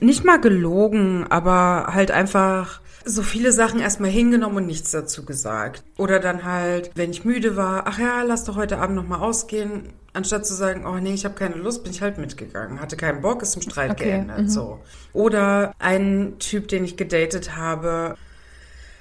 [0.00, 5.82] Nicht mal gelogen, aber halt einfach so viele Sachen erstmal hingenommen und nichts dazu gesagt.
[5.96, 9.92] Oder dann halt, wenn ich müde war, ach ja, lass doch heute Abend nochmal ausgehen.
[10.12, 12.80] Anstatt zu sagen, oh nee, ich habe keine Lust, bin ich halt mitgegangen.
[12.80, 14.04] Hatte keinen Bock, ist im Streit okay.
[14.04, 14.40] geändert.
[14.40, 14.48] Mhm.
[14.48, 14.80] So.
[15.12, 18.16] Oder ein Typ, den ich gedatet habe.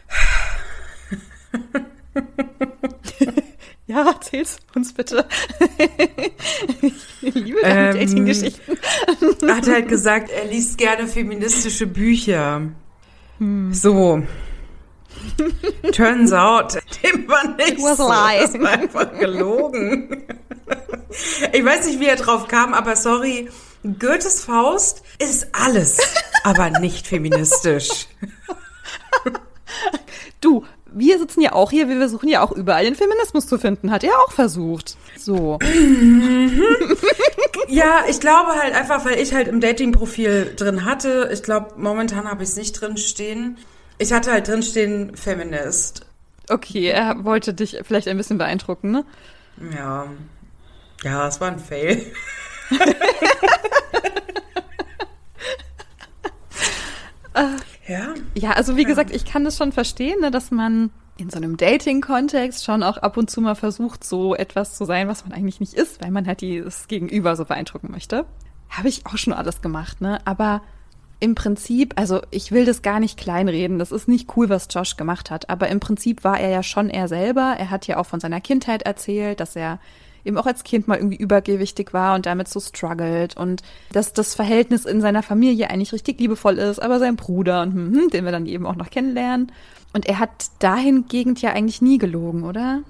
[3.87, 5.25] Ja, erzähl's uns bitte.
[7.21, 8.77] ich liebe deine ähm, Dating-Geschichten.
[9.47, 12.61] hat halt gesagt, er liest gerne feministische Bücher.
[13.39, 13.73] Hm.
[13.73, 14.23] So.
[15.93, 18.07] Turns out, dem war nicht was so.
[18.07, 20.23] Das war einfach gelogen.
[21.51, 23.49] ich weiß nicht, wie er drauf kam, aber sorry.
[23.99, 25.97] Goethes Faust ist alles,
[26.43, 28.07] aber nicht feministisch.
[30.41, 33.91] Du, wir sitzen ja auch hier, wir versuchen ja auch überall den Feminismus zu finden.
[33.91, 34.97] Hat er auch versucht.
[35.17, 35.59] So.
[37.67, 41.29] Ja, ich glaube halt einfach, weil ich halt im Dating-Profil drin hatte.
[41.33, 43.57] Ich glaube, momentan habe ich es nicht drin stehen.
[43.97, 46.05] Ich hatte halt drin stehen Feminist.
[46.49, 49.05] Okay, er wollte dich vielleicht ein bisschen beeindrucken, ne?
[49.75, 50.07] Ja.
[51.03, 52.05] Ja, es war ein Fail.
[57.87, 58.13] ja.
[58.35, 58.87] Ja, also wie ja.
[58.87, 62.97] gesagt, ich kann das schon verstehen, ne, dass man in so einem Dating-Kontext schon auch
[62.97, 66.11] ab und zu mal versucht, so etwas zu sein, was man eigentlich nicht ist, weil
[66.11, 68.25] man halt das Gegenüber so beeindrucken möchte.
[68.69, 70.19] Habe ich auch schon alles gemacht, ne?
[70.25, 70.61] Aber
[71.19, 74.97] im Prinzip, also ich will das gar nicht kleinreden, das ist nicht cool, was Josh
[74.97, 77.55] gemacht hat, aber im Prinzip war er ja schon er selber.
[77.57, 79.79] Er hat ja auch von seiner Kindheit erzählt, dass er
[80.27, 84.35] eben auch als Kind mal irgendwie übergewichtig war und damit so struggelt und dass das
[84.35, 88.25] Verhältnis in seiner Familie eigentlich richtig liebevoll ist, aber sein Bruder und hm, hm, den
[88.25, 89.51] wir dann eben auch noch kennenlernen.
[89.93, 92.81] Und er hat dahingegen ja eigentlich nie gelogen, oder?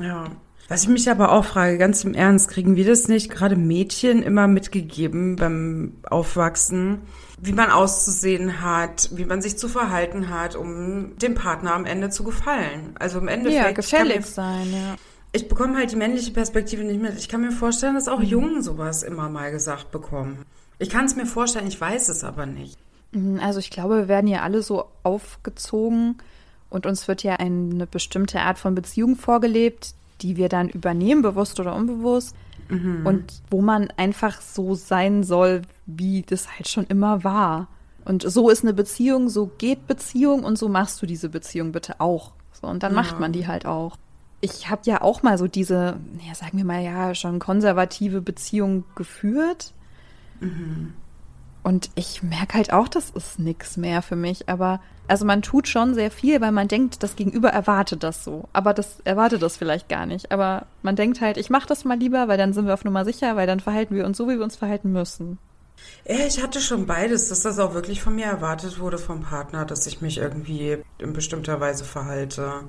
[0.00, 0.30] Ja.
[0.68, 4.22] Was ich mich aber auch frage, ganz im Ernst, kriegen wir das nicht gerade Mädchen
[4.22, 7.02] immer mitgegeben beim Aufwachsen,
[7.38, 12.10] wie man auszusehen hat, wie man sich zu verhalten hat, um dem Partner am Ende
[12.10, 12.94] zu gefallen?
[12.98, 13.64] Also im Endeffekt.
[13.64, 14.96] Ja, gefällig sein, ja
[15.32, 17.18] ich bekomme halt die männliche Perspektive nicht mit.
[17.18, 18.26] Ich kann mir vorstellen, dass auch mhm.
[18.26, 20.44] Jungen sowas immer mal gesagt bekommen.
[20.78, 22.78] Ich kann es mir vorstellen, ich weiß es aber nicht.
[23.12, 26.16] Mhm, also ich glaube, wir werden ja alle so aufgezogen
[26.70, 31.60] und uns wird ja eine bestimmte Art von Beziehung vorgelebt, die wir dann übernehmen, bewusst
[31.60, 32.34] oder unbewusst.
[32.68, 33.06] Mhm.
[33.06, 37.68] Und wo man einfach so sein soll, wie das halt schon immer war.
[38.04, 42.00] Und so ist eine Beziehung, so geht Beziehung und so machst du diese Beziehung bitte
[42.00, 42.32] auch.
[42.52, 42.96] So, und dann ja.
[43.02, 43.96] macht man die halt auch
[44.40, 48.84] ich habe ja auch mal so diese, ja, sagen wir mal, ja, schon konservative Beziehung
[48.94, 49.72] geführt.
[50.40, 50.94] Mhm.
[51.62, 54.48] Und ich merke halt auch, das ist nichts mehr für mich.
[54.48, 58.48] Aber also man tut schon sehr viel, weil man denkt, das Gegenüber erwartet das so.
[58.52, 60.30] Aber das erwartet das vielleicht gar nicht.
[60.30, 63.04] Aber man denkt halt, ich mache das mal lieber, weil dann sind wir auf Nummer
[63.04, 65.38] sicher, weil dann verhalten wir uns so, wie wir uns verhalten müssen.
[66.04, 69.86] Ich hatte schon beides, dass das auch wirklich von mir erwartet wurde vom Partner, dass
[69.86, 72.64] ich mich irgendwie in bestimmter Weise verhalte.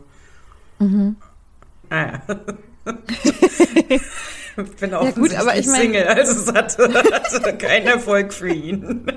[0.80, 1.18] Mhm.
[1.90, 2.22] Ah, ja.
[3.90, 4.02] ich
[4.80, 8.50] bin auch ja, gut, aber ich mein, Single, also es hatte, hatte keinen Erfolg für
[8.50, 9.08] ihn.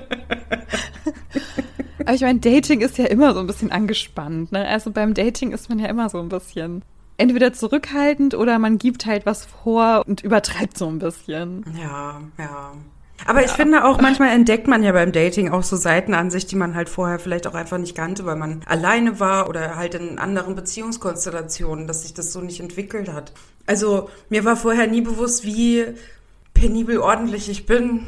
[1.99, 4.51] aber ich meine, Dating ist ja immer so ein bisschen angespannt.
[4.51, 4.67] Ne?
[4.67, 6.83] Also beim Dating ist man ja immer so ein bisschen
[7.17, 11.65] entweder zurückhaltend oder man gibt halt was vor und übertreibt so ein bisschen.
[11.79, 12.73] Ja, ja.
[13.25, 13.45] Aber ja.
[13.45, 16.55] ich finde auch, manchmal entdeckt man ja beim Dating auch so Seiten an sich, die
[16.55, 20.19] man halt vorher vielleicht auch einfach nicht kannte, weil man alleine war oder halt in
[20.19, 23.33] anderen Beziehungskonstellationen, dass sich das so nicht entwickelt hat.
[23.65, 25.85] Also mir war vorher nie bewusst, wie
[26.53, 28.05] penibel ordentlich ich bin.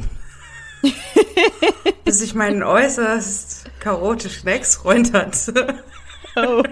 [2.06, 5.84] bis ich meinen äußerst chaotischen Ex-Freund hatte.
[6.36, 6.64] oh.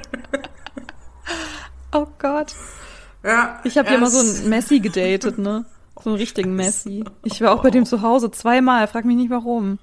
[1.93, 2.55] oh Gott.
[3.23, 3.59] Ja.
[3.63, 5.65] Ich habe ja mal so ein Messi gedatet, ne?
[6.03, 7.03] So einen richtigen Messi.
[7.23, 9.79] Ich war auch bei dem zu Hause zweimal, frag mich nicht warum.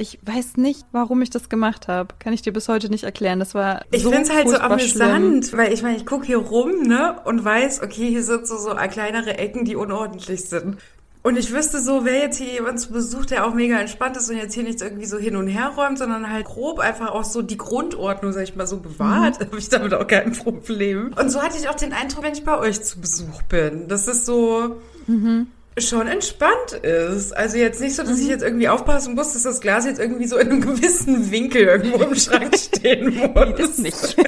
[0.00, 2.14] Ich weiß nicht, warum ich das gemacht habe.
[2.18, 3.38] Kann ich dir bis heute nicht erklären.
[3.38, 5.58] Das war Ich so finde es halt so amüsant, schlimm.
[5.58, 8.70] weil ich meine, ich gucke hier rum, ne, und weiß, okay, hier sind so, so
[8.74, 10.78] kleinere Ecken, die unordentlich sind.
[11.22, 14.30] Und ich wüsste so, wer jetzt hier jemand zu Besuch, der auch mega entspannt ist
[14.30, 17.24] und jetzt hier nichts irgendwie so hin und her räumt, sondern halt grob einfach auch
[17.24, 19.44] so die Grundordnung, sag ich mal, so bewahrt, mhm.
[19.48, 21.12] habe ich damit auch kein Problem.
[21.20, 23.86] Und so hatte ich auch den Eindruck, wenn ich bei euch zu Besuch bin.
[23.88, 25.48] Das ist so, mhm
[25.80, 27.36] schon entspannt ist.
[27.36, 28.30] Also jetzt nicht so, dass ich mhm.
[28.30, 32.02] jetzt irgendwie aufpassen muss, dass das Glas jetzt irgendwie so in einem gewissen Winkel irgendwo
[32.02, 33.30] im Schrank stehen muss.
[33.34, 34.16] Nee, das nicht.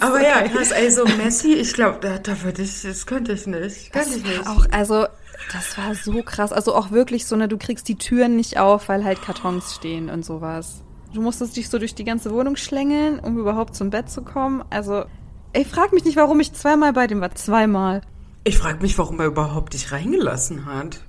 [0.00, 3.92] Aber ja, krass, also Messi, ich glaube, da, da würde ich, das könnte ich nicht.
[3.92, 4.46] Könnte das ich nicht.
[4.46, 5.06] Auch, also,
[5.52, 6.52] das war so krass.
[6.52, 10.10] Also auch wirklich so, ne, du kriegst die Türen nicht auf, weil halt Kartons stehen
[10.10, 10.82] und sowas.
[11.14, 14.64] Du musstest dich so durch die ganze Wohnung schlängeln, um überhaupt zum Bett zu kommen.
[14.70, 15.04] Also,
[15.52, 17.34] ey, frag mich nicht, warum ich zweimal bei dem war.
[17.34, 18.02] Zweimal.
[18.46, 21.00] Ich frage mich, warum er überhaupt dich reingelassen hat.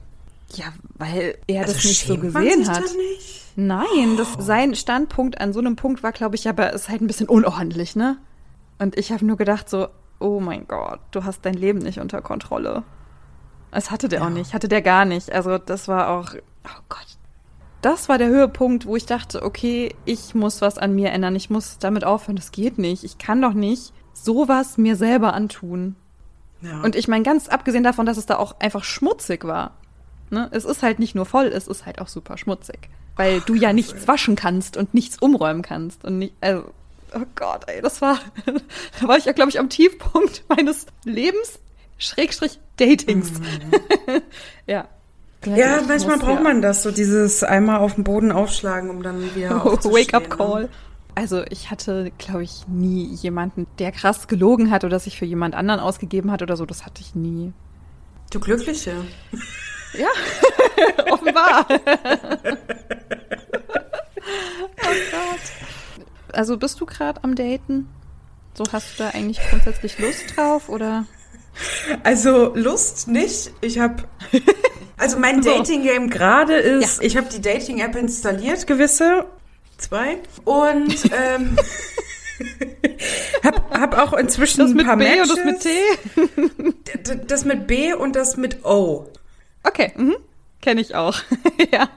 [0.55, 2.81] Ja, weil er also das nicht so gesehen hat.
[2.81, 3.43] Nicht?
[3.55, 7.05] Nein, das, sein Standpunkt an so einem Punkt war, glaube ich, aber ist halt ein
[7.05, 8.17] bisschen unordentlich, ne?
[8.79, 12.23] Und ich habe nur gedacht so, oh mein Gott, du hast dein Leben nicht unter
[12.23, 12.81] Kontrolle.
[13.69, 14.25] Das hatte der ja.
[14.25, 15.31] auch nicht, hatte der gar nicht.
[15.31, 17.17] Also das war auch, oh Gott.
[17.83, 21.35] Das war der Höhepunkt, wo ich dachte, okay, ich muss was an mir ändern.
[21.35, 22.35] Ich muss damit aufhören.
[22.35, 23.03] Das geht nicht.
[23.03, 25.95] Ich kann doch nicht sowas mir selber antun.
[26.61, 26.81] Ja.
[26.81, 29.71] Und ich meine, ganz abgesehen davon, dass es da auch einfach schmutzig war.
[30.29, 30.49] Ne?
[30.51, 32.89] Es ist halt nicht nur voll, es ist halt auch super schmutzig.
[33.15, 36.05] Weil du ja nichts waschen kannst und nichts umräumen kannst.
[36.05, 36.65] Und nicht, also,
[37.13, 38.19] oh Gott, ey, das war,
[39.01, 41.59] da war ich ja, glaube ich, am Tiefpunkt meines Lebens,
[41.97, 43.31] Schrägstrich Datings.
[43.39, 44.21] Mhm.
[44.67, 44.87] ja.
[45.45, 46.43] Ja, manchmal muss, braucht ja.
[46.43, 50.63] man das, so dieses einmal auf den Boden aufschlagen, um dann wieder Wake-up-Call.
[50.63, 50.69] Ne?
[51.17, 55.55] Also ich hatte, glaube ich, nie jemanden, der krass gelogen hat oder sich für jemand
[55.55, 56.67] anderen ausgegeben hat oder so.
[56.67, 57.53] Das hatte ich nie.
[58.29, 59.03] Du Glückliche.
[59.97, 60.09] Ja,
[61.11, 61.65] offenbar.
[61.69, 61.75] oh
[65.11, 65.41] Gott.
[66.33, 67.89] Also bist du gerade am Daten?
[68.53, 71.07] So hast du da eigentlich grundsätzlich Lust drauf oder?
[72.03, 73.53] Also Lust nicht.
[73.61, 74.03] Ich habe
[74.97, 77.07] also mein Dating Game gerade ist, ja.
[77.07, 79.25] ich habe die Dating App installiert, gewisse
[79.77, 81.57] zwei und ähm,
[83.43, 85.29] hab, hab auch inzwischen das mit ein paar B Matches.
[85.31, 87.25] und das mit T.
[87.27, 89.09] Das mit B und das mit O.
[89.63, 90.15] Okay, mhm.
[90.61, 91.17] kenne ich auch.
[91.71, 91.89] ja.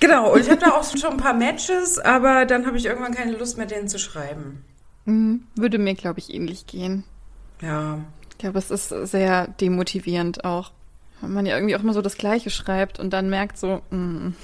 [0.00, 3.14] Genau, und ich habe da auch schon ein paar Matches, aber dann habe ich irgendwann
[3.14, 4.64] keine Lust mehr, denen zu schreiben.
[5.04, 5.44] Mhm.
[5.54, 7.04] Würde mir, glaube ich, ähnlich gehen.
[7.60, 7.98] Ja.
[8.30, 10.72] Ich glaube, es ist sehr demotivierend auch.
[11.20, 14.34] Wenn man ja irgendwie auch immer so das Gleiche schreibt und dann merkt so, mm.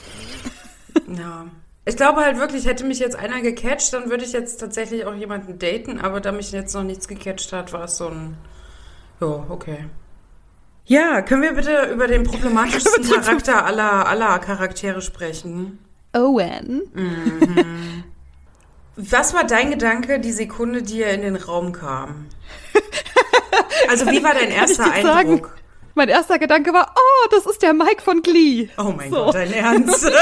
[1.16, 1.46] Ja.
[1.88, 5.14] Ich glaube halt wirklich, hätte mich jetzt einer gecatcht, dann würde ich jetzt tatsächlich auch
[5.14, 8.37] jemanden daten, aber da mich jetzt noch nichts gecatcht hat, war es so ein,
[9.22, 9.87] ja, okay.
[10.85, 15.79] Ja, können wir bitte über den problematischsten Charakter aller, aller Charaktere sprechen?
[16.12, 16.83] Owen.
[16.92, 18.05] Mhm.
[18.96, 22.27] Was war dein Gedanke die Sekunde, die er in den Raum kam?
[23.88, 25.14] Also wie war dein erster Eindruck?
[25.14, 25.42] Sagen?
[25.98, 28.68] Mein erster Gedanke war, oh, das ist der Mike von Glee.
[28.78, 29.16] Oh mein so.
[29.16, 30.04] Gott, dein Ernst?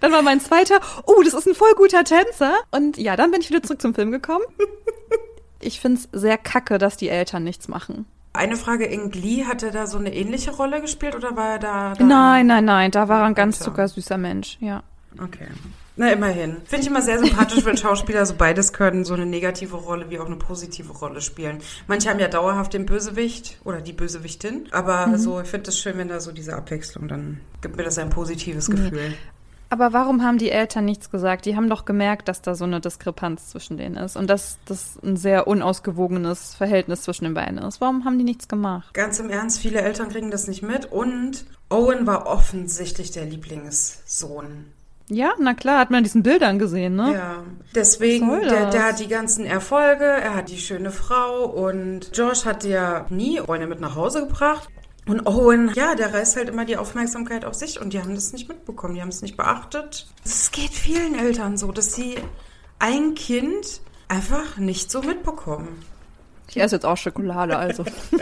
[0.00, 2.52] dann war mein zweiter, oh, das ist ein voll guter Tänzer.
[2.72, 4.44] Und ja, dann bin ich wieder zurück zum Film gekommen.
[5.58, 8.06] Ich find's sehr kacke, dass die Eltern nichts machen.
[8.34, 11.58] Eine Frage, in Glee, hat er da so eine ähnliche Rolle gespielt oder war er
[11.58, 11.94] da?
[11.94, 14.82] da nein, nein, nein, da war er ein ganz zuckersüßer Mensch, ja.
[15.18, 15.48] Okay.
[15.98, 16.58] Na, immerhin.
[16.66, 20.18] Finde ich immer sehr sympathisch, wenn Schauspieler so beides können, so eine negative Rolle wie
[20.18, 21.58] auch eine positive Rolle spielen.
[21.86, 25.16] Manche haben ja dauerhaft den Bösewicht oder die Bösewichtin, aber mhm.
[25.16, 28.10] so, ich finde es schön, wenn da so diese Abwechslung, dann gibt mir das ein
[28.10, 29.14] positives Gefühl.
[29.68, 31.44] Aber warum haben die Eltern nichts gesagt?
[31.44, 34.98] Die haben doch gemerkt, dass da so eine Diskrepanz zwischen denen ist und dass das
[35.02, 37.80] ein sehr unausgewogenes Verhältnis zwischen den beiden ist.
[37.80, 38.94] Warum haben die nichts gemacht?
[38.94, 44.66] Ganz im Ernst, viele Eltern kriegen das nicht mit und Owen war offensichtlich der Lieblingssohn.
[45.08, 47.14] Ja, na klar, hat man diesen Bildern gesehen, ne?
[47.14, 52.44] Ja, deswegen, der, der hat die ganzen Erfolge, er hat die schöne Frau und Josh
[52.44, 54.68] hat ja nie Freunde mit nach Hause gebracht.
[55.08, 58.32] Und Owen, ja, der reißt halt immer die Aufmerksamkeit auf sich und die haben das
[58.32, 60.08] nicht mitbekommen, die haben es nicht beachtet.
[60.24, 62.16] Es geht vielen Eltern so, dass sie
[62.80, 65.84] ein Kind einfach nicht so mitbekommen.
[66.48, 67.84] Ich esse jetzt auch Schokolade, also.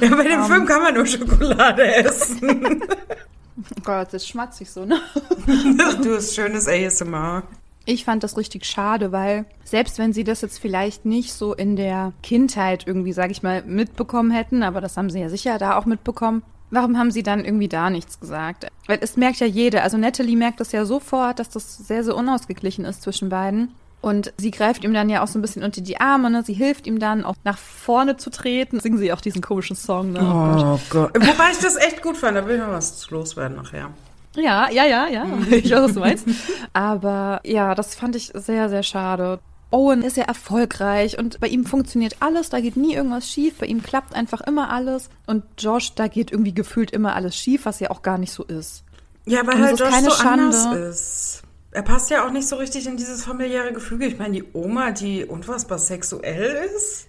[0.00, 0.46] ja, bei dem um.
[0.46, 2.84] Film kann man nur Schokolade essen.
[3.58, 5.00] oh Gott, das schmatzt sich so, ne?
[6.02, 7.42] du hast schönes ASMR.
[7.84, 11.74] Ich fand das richtig schade, weil selbst wenn sie das jetzt vielleicht nicht so in
[11.74, 15.76] der Kindheit irgendwie, sag ich mal, mitbekommen hätten, aber das haben sie ja sicher da
[15.76, 18.68] auch mitbekommen, warum haben sie dann irgendwie da nichts gesagt?
[18.86, 22.16] Weil es merkt ja jeder, also Natalie merkt das ja sofort, dass das sehr, sehr
[22.16, 23.74] unausgeglichen ist zwischen beiden.
[24.02, 26.42] Und sie greift ihm dann ja auch so ein bisschen unter die Arme, ne?
[26.44, 28.80] Sie hilft ihm dann auch nach vorne zu treten.
[28.80, 30.20] Singen sie auch diesen komischen Song, ne?
[30.20, 31.14] Oh, oh Gott.
[31.14, 31.26] Gott.
[31.26, 33.90] Wobei ich das echt gut fand, da will ich noch was loswerden nachher.
[34.34, 35.24] Ja, ja, ja, ja.
[35.50, 36.26] Ich weiß, was du meinst.
[36.72, 39.38] Aber ja, das fand ich sehr, sehr schade.
[39.70, 43.64] Owen ist ja erfolgreich und bei ihm funktioniert alles, da geht nie irgendwas schief, bei
[43.64, 47.80] ihm klappt einfach immer alles und Josh, da geht irgendwie gefühlt immer alles schief, was
[47.80, 48.84] ja auch gar nicht so ist.
[49.24, 50.56] Ja, weil halt Josh keine so Schande.
[50.56, 51.42] anders ist.
[51.72, 54.04] Er passt ja auch nicht so richtig in dieses familiäre Gefüge.
[54.04, 57.08] Ich meine, die Oma, die unfassbar sexuell ist.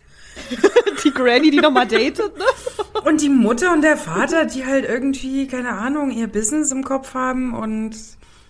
[1.04, 2.46] die Granny, die nochmal datet, ne?
[3.06, 7.14] Und die Mutter und der Vater, die halt irgendwie, keine Ahnung, ihr Business im Kopf
[7.14, 7.96] haben und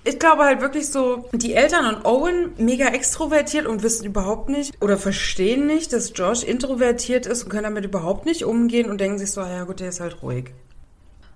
[0.05, 4.79] ich glaube halt wirklich so, die Eltern und Owen mega extrovertiert und wissen überhaupt nicht
[4.81, 9.17] oder verstehen nicht, dass Josh introvertiert ist und können damit überhaupt nicht umgehen und denken
[9.17, 10.51] sich so, ah ja gut, der ist halt ruhig.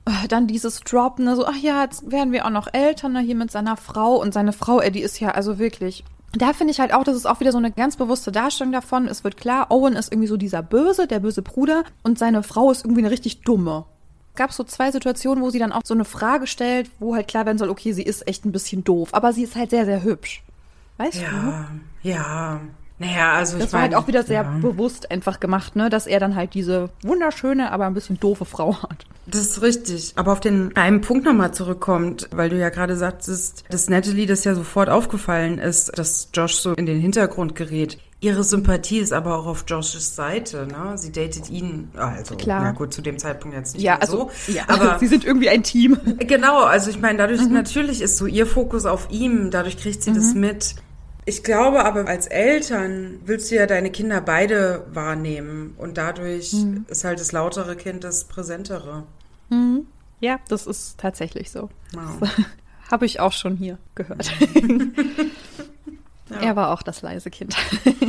[0.08, 3.20] Äh, dann dieses Drop, ne, so, ach ja, jetzt werden wir auch noch Eltern, ne,
[3.20, 6.72] hier mit seiner Frau und seine Frau, ey, die ist ja also wirklich da finde
[6.72, 9.08] ich halt auch, das ist auch wieder so eine ganz bewusste Darstellung davon.
[9.08, 12.70] Es wird klar, Owen ist irgendwie so dieser Böse, der böse Bruder und seine Frau
[12.70, 13.86] ist irgendwie eine richtig dumme.
[14.34, 17.28] Es gab so zwei Situationen, wo sie dann auch so eine Frage stellt, wo halt
[17.28, 19.86] klar werden soll, okay, sie ist echt ein bisschen doof, aber sie ist halt sehr,
[19.86, 20.43] sehr hübsch.
[20.98, 21.36] Weißt ja, du?
[21.48, 21.70] Ja,
[22.04, 22.62] ja.
[23.00, 24.58] Naja, also das ich war mein, halt auch wieder sehr ja.
[24.60, 28.82] bewusst einfach gemacht, ne, dass er dann halt diese wunderschöne, aber ein bisschen doofe Frau
[28.82, 29.06] hat.
[29.30, 30.13] Das ist richtig.
[30.16, 34.46] Aber auf den einen Punkt nochmal zurückkommt, weil du ja gerade sagtest, dass Natalie das
[34.46, 37.98] ja sofort aufgefallen ist, dass Josh so in den Hintergrund gerät.
[38.19, 40.98] Ihre Sympathie ist aber auch auf Joshes Seite, ne?
[40.98, 42.63] Sie datet ihn, also Klar.
[42.63, 44.54] na gut, zu dem Zeitpunkt jetzt nicht ja, also, so.
[44.54, 46.00] Ja, aber sie sind irgendwie ein Team.
[46.17, 47.54] Genau, also ich meine, dadurch mhm.
[47.54, 50.15] natürlich ist so ihr Fokus auf ihm, dadurch kriegt sie mhm.
[50.15, 50.75] das mit.
[51.25, 56.86] Ich glaube aber, als Eltern willst du ja deine Kinder beide wahrnehmen und dadurch mhm.
[56.88, 59.04] ist halt das lautere Kind das präsentere.
[59.50, 59.87] Mhm.
[60.19, 61.69] Ja, das ist tatsächlich so.
[61.93, 62.29] Wow.
[62.91, 64.31] Habe ich auch schon hier gehört.
[66.29, 66.39] ja.
[66.41, 67.56] Er war auch das leise Kind.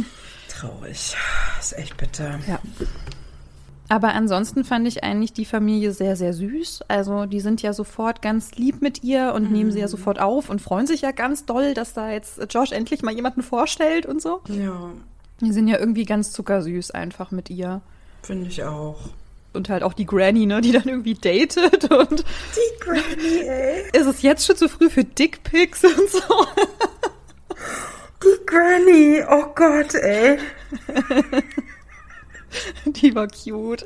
[0.49, 1.17] Traurig.
[1.61, 2.39] ist echt bitter.
[2.47, 2.61] Ja.
[3.89, 6.83] Aber ansonsten fand ich eigentlich die Familie sehr, sehr süß.
[6.89, 9.53] Also die sind ja sofort ganz lieb mit ihr und mhm.
[9.53, 12.73] nehmen sie ja sofort auf und freuen sich ja ganz doll, dass da jetzt Josh
[12.73, 14.43] endlich mal jemanden vorstellt und so.
[14.49, 14.91] Ja.
[15.41, 17.81] Die sind ja irgendwie ganz zuckersüß einfach mit ihr.
[18.23, 18.99] Finde ich auch.
[19.53, 22.25] Und halt auch die Granny, ne, die dann irgendwie datet und.
[22.55, 23.85] Die Granny, ey.
[23.93, 26.47] Ist es jetzt schon zu früh für Dickpics und so?
[28.23, 30.39] Die Granny, oh Gott, ey.
[32.87, 33.85] Die war cute.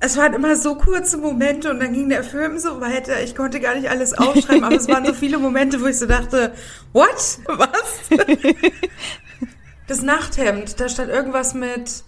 [0.00, 3.22] Es waren immer so kurze Momente und dann ging der Film so weiter.
[3.22, 6.06] Ich konnte gar nicht alles aufschreiben, aber es waren so viele Momente, wo ich so
[6.06, 6.54] dachte,
[6.92, 7.38] what?
[7.46, 8.08] Was?
[9.86, 12.04] Das Nachthemd, da stand irgendwas mit.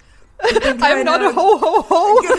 [0.80, 2.22] I'm not a ho ho ho.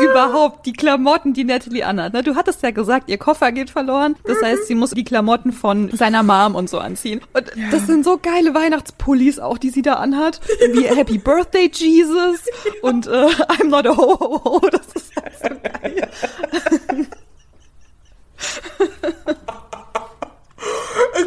[0.00, 2.12] Überhaupt die Klamotten, die Natalie anhat.
[2.12, 2.22] Ne?
[2.22, 4.16] Du hattest ja gesagt, ihr Koffer geht verloren.
[4.24, 7.22] Das heißt, sie muss die Klamotten von seiner Mom und so anziehen.
[7.32, 7.70] Und ja.
[7.70, 10.40] das sind so geile Weihnachtspullis auch, die sie da anhat.
[10.72, 12.40] Wie Happy Birthday Jesus
[12.82, 14.60] und äh, I'm not a ho ho ho.
[14.70, 16.08] Das ist halt so geil.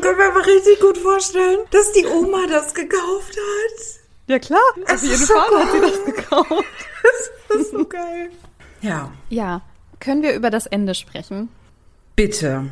[0.09, 3.99] Ich kann mir aber richtig gut vorstellen, dass die Oma das gekauft hat.
[4.27, 4.59] Ja klar,
[4.91, 6.65] auf jeden Fall so hat sie das gekauft.
[7.49, 8.29] Das ist so geil.
[8.81, 9.11] Ja.
[9.29, 9.61] Ja.
[9.99, 11.49] Können wir über das Ende sprechen?
[12.15, 12.65] Bitte.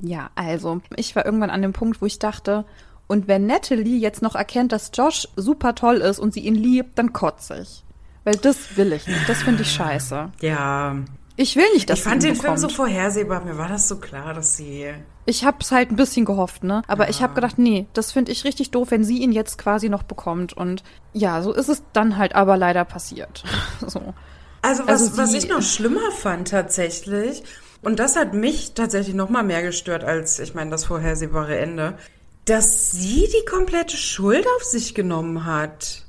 [0.00, 2.64] Ja, also, ich war irgendwann an dem Punkt, wo ich dachte,
[3.06, 6.98] und wenn Natalie jetzt noch erkennt, dass Josh super toll ist und sie ihn liebt,
[6.98, 7.84] dann kotze ich.
[8.24, 9.28] Weil das will ich nicht.
[9.28, 10.32] Das finde ich scheiße.
[10.40, 10.96] Ja.
[11.36, 12.58] Ich will nicht, dass Ich fand sie den bekommt.
[12.58, 13.44] Film so vorhersehbar.
[13.44, 14.94] Mir war das so klar, dass sie.
[15.26, 16.82] Ich hab's halt ein bisschen gehofft, ne?
[16.86, 17.10] Aber ja.
[17.10, 20.02] ich habe gedacht, nee, das finde ich richtig doof, wenn sie ihn jetzt quasi noch
[20.02, 20.52] bekommt.
[20.52, 23.44] Und ja, so ist es dann halt aber leider passiert.
[23.86, 24.14] so.
[24.62, 27.42] Also was, also was ich noch schlimmer fand tatsächlich,
[27.82, 31.98] und das hat mich tatsächlich noch mal mehr gestört als, ich meine, das vorhersehbare Ende,
[32.46, 36.02] dass sie die komplette Schuld auf sich genommen hat.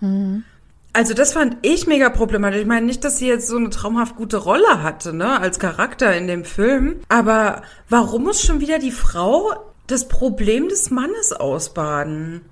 [0.00, 0.44] Mhm.
[0.94, 2.60] Also das fand ich mega problematisch.
[2.60, 6.14] Ich meine nicht, dass sie jetzt so eine traumhaft gute Rolle hatte, ne, als Charakter
[6.16, 7.00] in dem Film.
[7.08, 9.52] Aber warum muss schon wieder die Frau
[9.86, 12.42] das Problem des Mannes ausbaden?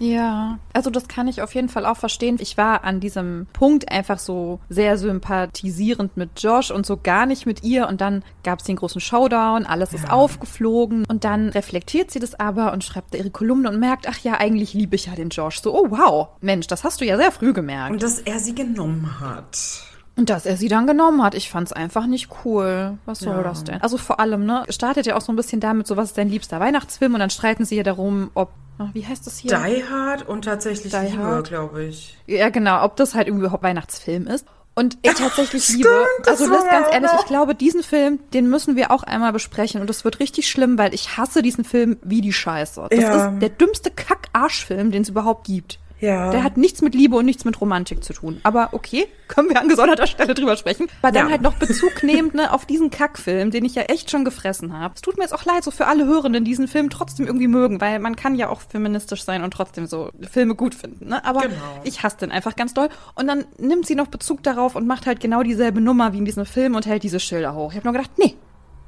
[0.00, 2.38] Ja, also das kann ich auf jeden Fall auch verstehen.
[2.40, 7.44] Ich war an diesem Punkt einfach so sehr sympathisierend mit Josh und so gar nicht
[7.44, 7.86] mit ihr.
[7.86, 9.98] Und dann gab es den großen Showdown, alles ja.
[9.98, 11.04] ist aufgeflogen.
[11.06, 14.72] Und dann reflektiert sie das aber und schreibt ihre Kolumne und merkt, ach ja, eigentlich
[14.72, 15.60] liebe ich ja den Josh.
[15.60, 17.92] So, oh wow, Mensch, das hast du ja sehr früh gemerkt.
[17.92, 19.89] Und dass er sie genommen hat.
[20.20, 22.98] Und dass er sie dann genommen hat, ich fand's einfach nicht cool.
[23.06, 23.42] Was soll ja.
[23.42, 23.80] das denn?
[23.80, 26.28] Also vor allem, ne, startet ja auch so ein bisschen damit, so was ist dein
[26.28, 27.14] liebster Weihnachtsfilm?
[27.14, 28.50] Und dann streiten sie ja darum, ob
[28.92, 29.50] wie heißt das hier?
[29.50, 32.18] Die Hard und tatsächlich Die Liebe, glaube ich.
[32.26, 34.46] Ja, genau, ob das halt irgendwie überhaupt Weihnachtsfilm ist.
[34.74, 38.76] Und ich tatsächlich Ach, liebe, also das ganz ehrlich, ich glaube, diesen Film, den müssen
[38.76, 39.80] wir auch einmal besprechen.
[39.80, 42.88] Und das wird richtig schlimm, weil ich hasse diesen Film wie die Scheiße.
[42.90, 43.28] Das ja.
[43.28, 45.78] ist der dümmste Kack-Arsch-Film, den es überhaupt gibt.
[46.00, 46.30] Ja.
[46.30, 48.40] Der hat nichts mit Liebe und nichts mit Romantik zu tun.
[48.42, 50.88] Aber okay, können wir an gesonderter Stelle drüber sprechen.
[51.02, 51.32] Aber dann ja.
[51.32, 54.94] halt noch Bezug nehmend ne, auf diesen Kackfilm, den ich ja echt schon gefressen habe.
[54.94, 57.80] Es tut mir jetzt auch leid, so für alle Hörenden, diesen Film trotzdem irgendwie mögen,
[57.80, 61.08] weil man kann ja auch feministisch sein und trotzdem so Filme gut finden.
[61.08, 61.24] Ne?
[61.24, 61.80] Aber genau.
[61.84, 62.88] ich hasse den einfach ganz doll.
[63.14, 66.24] Und dann nimmt sie noch Bezug darauf und macht halt genau dieselbe Nummer wie in
[66.24, 67.72] diesem Film und hält diese Schilder hoch.
[67.72, 68.36] Ich habe nur gedacht, nee,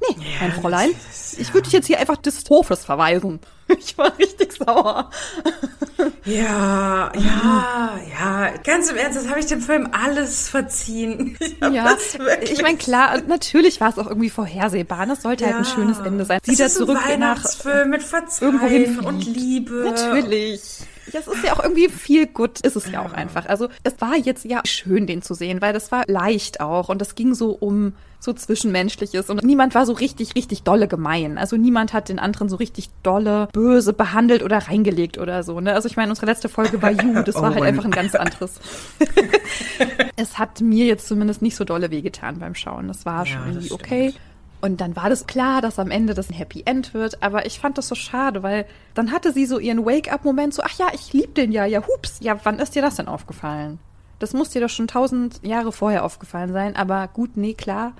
[0.09, 0.89] Nee, ja, mein Fräulein.
[0.89, 1.41] Ist, ja.
[1.41, 3.39] Ich würde dich jetzt hier einfach des Hofes verweisen.
[3.79, 5.09] Ich war richtig sauer.
[6.25, 8.49] Ja, ja, ja.
[8.63, 11.37] Ganz im Ernst, das habe ich dem Film alles verziehen.
[11.63, 11.97] Ich ja,
[12.41, 15.05] ich meine, klar, natürlich war es auch irgendwie vorhersehbar.
[15.05, 15.51] Das sollte ja.
[15.51, 16.39] halt ein schönes Ende sein.
[16.43, 19.83] Sie da zurück ein Weihnachtsfilm nach mit Verzeihen und Liebe.
[19.85, 20.61] Natürlich.
[21.11, 23.45] Ja, es ist ja auch irgendwie viel gut, ist es ja auch einfach.
[23.45, 27.01] Also es war jetzt ja schön, den zu sehen, weil das war leicht auch und
[27.01, 27.93] es ging so um
[28.23, 31.37] so Zwischenmenschliches und niemand war so richtig, richtig dolle gemein.
[31.37, 35.59] Also niemand hat den anderen so richtig dolle, böse behandelt oder reingelegt oder so.
[35.59, 35.73] Ne?
[35.73, 38.15] Also ich meine, unsere letzte Folge war You, das war oh halt einfach ein ganz
[38.15, 38.59] anderes.
[40.15, 42.87] es hat mir jetzt zumindest nicht so dolle wehgetan beim Schauen.
[42.87, 44.13] Das war ja, schon irgendwie okay.
[44.61, 47.21] Und dann war das klar, dass am Ende das ein Happy End wird.
[47.21, 50.79] Aber ich fand das so schade, weil dann hatte sie so ihren Wake-up-Moment so, ach
[50.79, 52.19] ja, ich lieb den ja, ja, hups.
[52.21, 53.79] Ja, wann ist dir das denn aufgefallen?
[54.19, 56.77] Das muss dir doch schon tausend Jahre vorher aufgefallen sein.
[56.77, 57.91] Aber gut, nee, klar.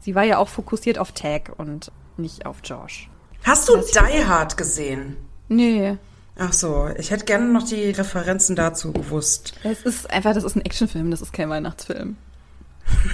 [0.00, 3.08] Sie war ja auch fokussiert auf Tag und nicht auf Josh.
[3.44, 5.16] Hast du Die Hard gesehen?
[5.48, 5.96] Nee.
[6.38, 9.54] Ach so, ich hätte gerne noch die Referenzen dazu gewusst.
[9.62, 12.16] Es ist einfach, das ist ein Actionfilm, das ist kein Weihnachtsfilm.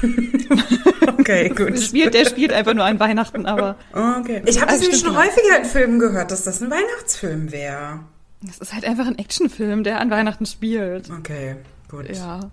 [1.19, 1.71] okay, gut.
[1.71, 3.77] Der spielt, der spielt einfach nur an Weihnachten, aber.
[3.93, 4.43] Okay.
[4.47, 8.01] Ich habe das nämlich schon häufiger in Filmen gehört, dass das ein Weihnachtsfilm wäre.
[8.43, 11.11] Das ist halt einfach ein Actionfilm, der an Weihnachten spielt.
[11.11, 11.57] Okay,
[11.91, 12.09] gut.
[12.15, 12.51] Ja.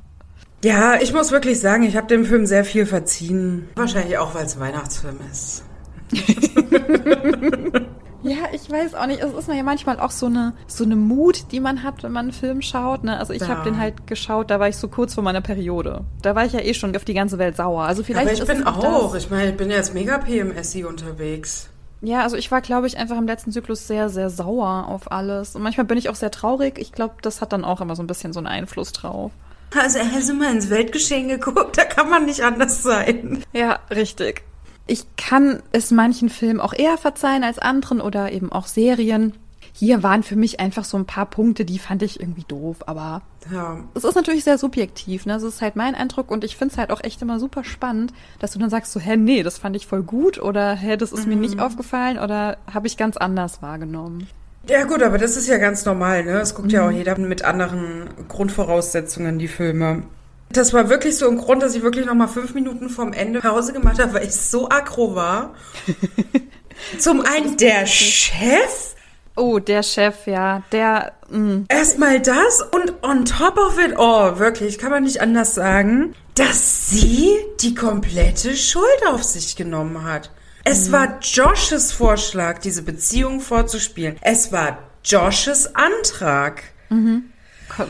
[0.63, 3.67] Ja, ich muss wirklich sagen, ich habe dem Film sehr viel verziehen.
[3.75, 5.63] Wahrscheinlich auch, weil es ein Weihnachtsfilm ist.
[8.23, 9.21] Ja, ich weiß auch nicht.
[9.21, 12.27] Es ist ja manchmal auch so eine, so eine Mut, die man hat, wenn man
[12.27, 13.03] einen Film schaut.
[13.03, 13.19] Ne?
[13.19, 13.49] Also ich ja.
[13.49, 16.05] habe den halt geschaut, da war ich so kurz vor meiner Periode.
[16.21, 17.83] Da war ich ja eh schon auf die ganze Welt sauer.
[17.83, 19.11] Also vielleicht Aber ich bin auch.
[19.11, 19.23] Das.
[19.25, 21.69] Ich meine, ich bin jetzt mega PMSI unterwegs.
[22.01, 25.55] Ja, also ich war, glaube ich, einfach im letzten Zyklus sehr, sehr sauer auf alles.
[25.55, 26.77] Und manchmal bin ich auch sehr traurig.
[26.79, 29.31] Ich glaube, das hat dann auch immer so ein bisschen so einen Einfluss drauf.
[29.75, 33.43] Also hast du mal ins Weltgeschehen geguckt, da kann man nicht anders sein.
[33.53, 34.43] Ja, richtig.
[34.85, 39.33] Ich kann es manchen Filmen auch eher verzeihen als anderen oder eben auch Serien.
[39.75, 43.23] Hier waren für mich einfach so ein paar Punkte, die fand ich irgendwie doof, aber
[43.51, 43.79] ja.
[43.95, 45.33] es ist natürlich sehr subjektiv, ne?
[45.33, 48.13] Das ist halt mein Eindruck und ich finde es halt auch echt immer super spannend,
[48.37, 51.11] dass du dann sagst so, hä, nee, das fand ich voll gut oder hä, das
[51.11, 51.33] ist mhm.
[51.33, 54.27] mir nicht aufgefallen oder habe ich ganz anders wahrgenommen.
[54.69, 56.39] Ja gut, aber das ist ja ganz normal, ne?
[56.39, 56.73] Es guckt mhm.
[56.73, 56.97] ja auch mhm.
[56.97, 60.03] jeder mit anderen Grundvoraussetzungen die Filme.
[60.49, 63.39] Das war wirklich so ein Grund, dass ich wirklich noch mal fünf Minuten vorm Ende
[63.39, 65.55] Pause gemacht habe, weil ich so aggro war.
[66.99, 68.93] Zum einen der Chef.
[69.35, 71.13] Oh, der Chef, ja, der.
[71.29, 71.63] Mm.
[71.67, 76.89] Erstmal das und on top of it, oh, wirklich, kann man nicht anders sagen, dass
[76.89, 80.29] sie die komplette Schuld auf sich genommen hat.
[80.65, 84.15] Es war Joshes Vorschlag, diese Beziehung vorzuspielen.
[84.21, 86.63] Es war Joshes Antrag.
[86.89, 87.25] Mhm.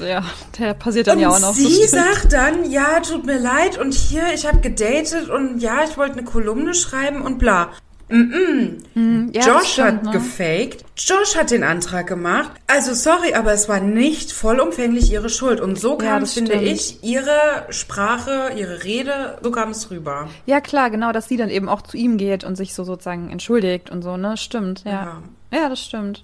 [0.01, 0.23] Ja,
[0.57, 1.53] der passiert dann und ja auch noch.
[1.53, 5.83] Sie so sagt dann, ja, tut mir leid und hier, ich habe gedatet und ja,
[5.83, 7.71] ich wollte eine Kolumne schreiben und bla.
[8.09, 9.35] Mm -mm.
[9.35, 10.11] Ja, Josh stimmt, hat ne?
[10.11, 10.85] gefaked.
[10.97, 12.51] Josh hat den Antrag gemacht.
[12.67, 15.59] Also sorry, aber es war nicht vollumfänglich ihre Schuld.
[15.59, 16.67] Und so kam, ja, finde stimmt.
[16.67, 20.29] ich, ihre Sprache, ihre Rede, so kam es rüber.
[20.45, 23.29] Ja, klar, genau, dass sie dann eben auch zu ihm geht und sich so sozusagen
[23.29, 24.37] entschuldigt und so, ne?
[24.37, 25.21] Stimmt, ja.
[25.51, 26.23] Ja, ja das stimmt.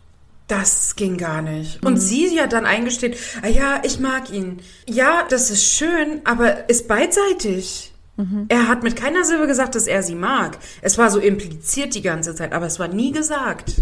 [0.49, 1.85] Das ging gar nicht.
[1.85, 1.97] Und mhm.
[1.97, 4.59] sie ja dann eingesteht, ah ja, ich mag ihn.
[4.87, 7.93] Ja, das ist schön, aber ist beidseitig.
[8.19, 8.45] Mhm.
[8.49, 10.57] Er hat mit keiner Silbe gesagt, dass er sie mag.
[10.81, 13.81] Es war so impliziert die ganze Zeit, aber es war nie gesagt.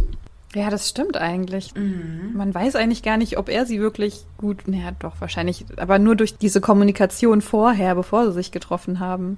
[0.54, 1.74] Ja, das stimmt eigentlich.
[1.76, 2.34] Mhm.
[2.36, 6.16] Man weiß eigentlich gar nicht, ob er sie wirklich gut, naja, doch, wahrscheinlich, aber nur
[6.16, 9.38] durch diese Kommunikation vorher, bevor sie sich getroffen haben,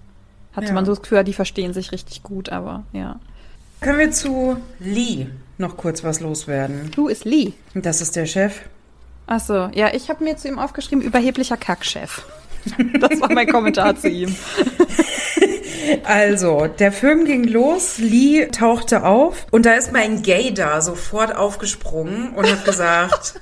[0.53, 0.73] hatte ja.
[0.73, 3.19] man so das Gefühl, die verstehen sich richtig gut, aber ja.
[3.81, 5.27] Können wir zu Lee
[5.57, 6.91] noch kurz was loswerden?
[6.97, 7.53] Who is Lee?
[7.73, 8.61] Das ist der Chef.
[9.27, 12.25] Ach so, ja, ich habe mir zu ihm aufgeschrieben, überheblicher Kackchef.
[12.99, 14.35] Das war mein Kommentar zu ihm.
[16.03, 21.35] Also, der Film ging los, Lee tauchte auf und da ist mein Gay da sofort
[21.35, 23.39] aufgesprungen und hat gesagt,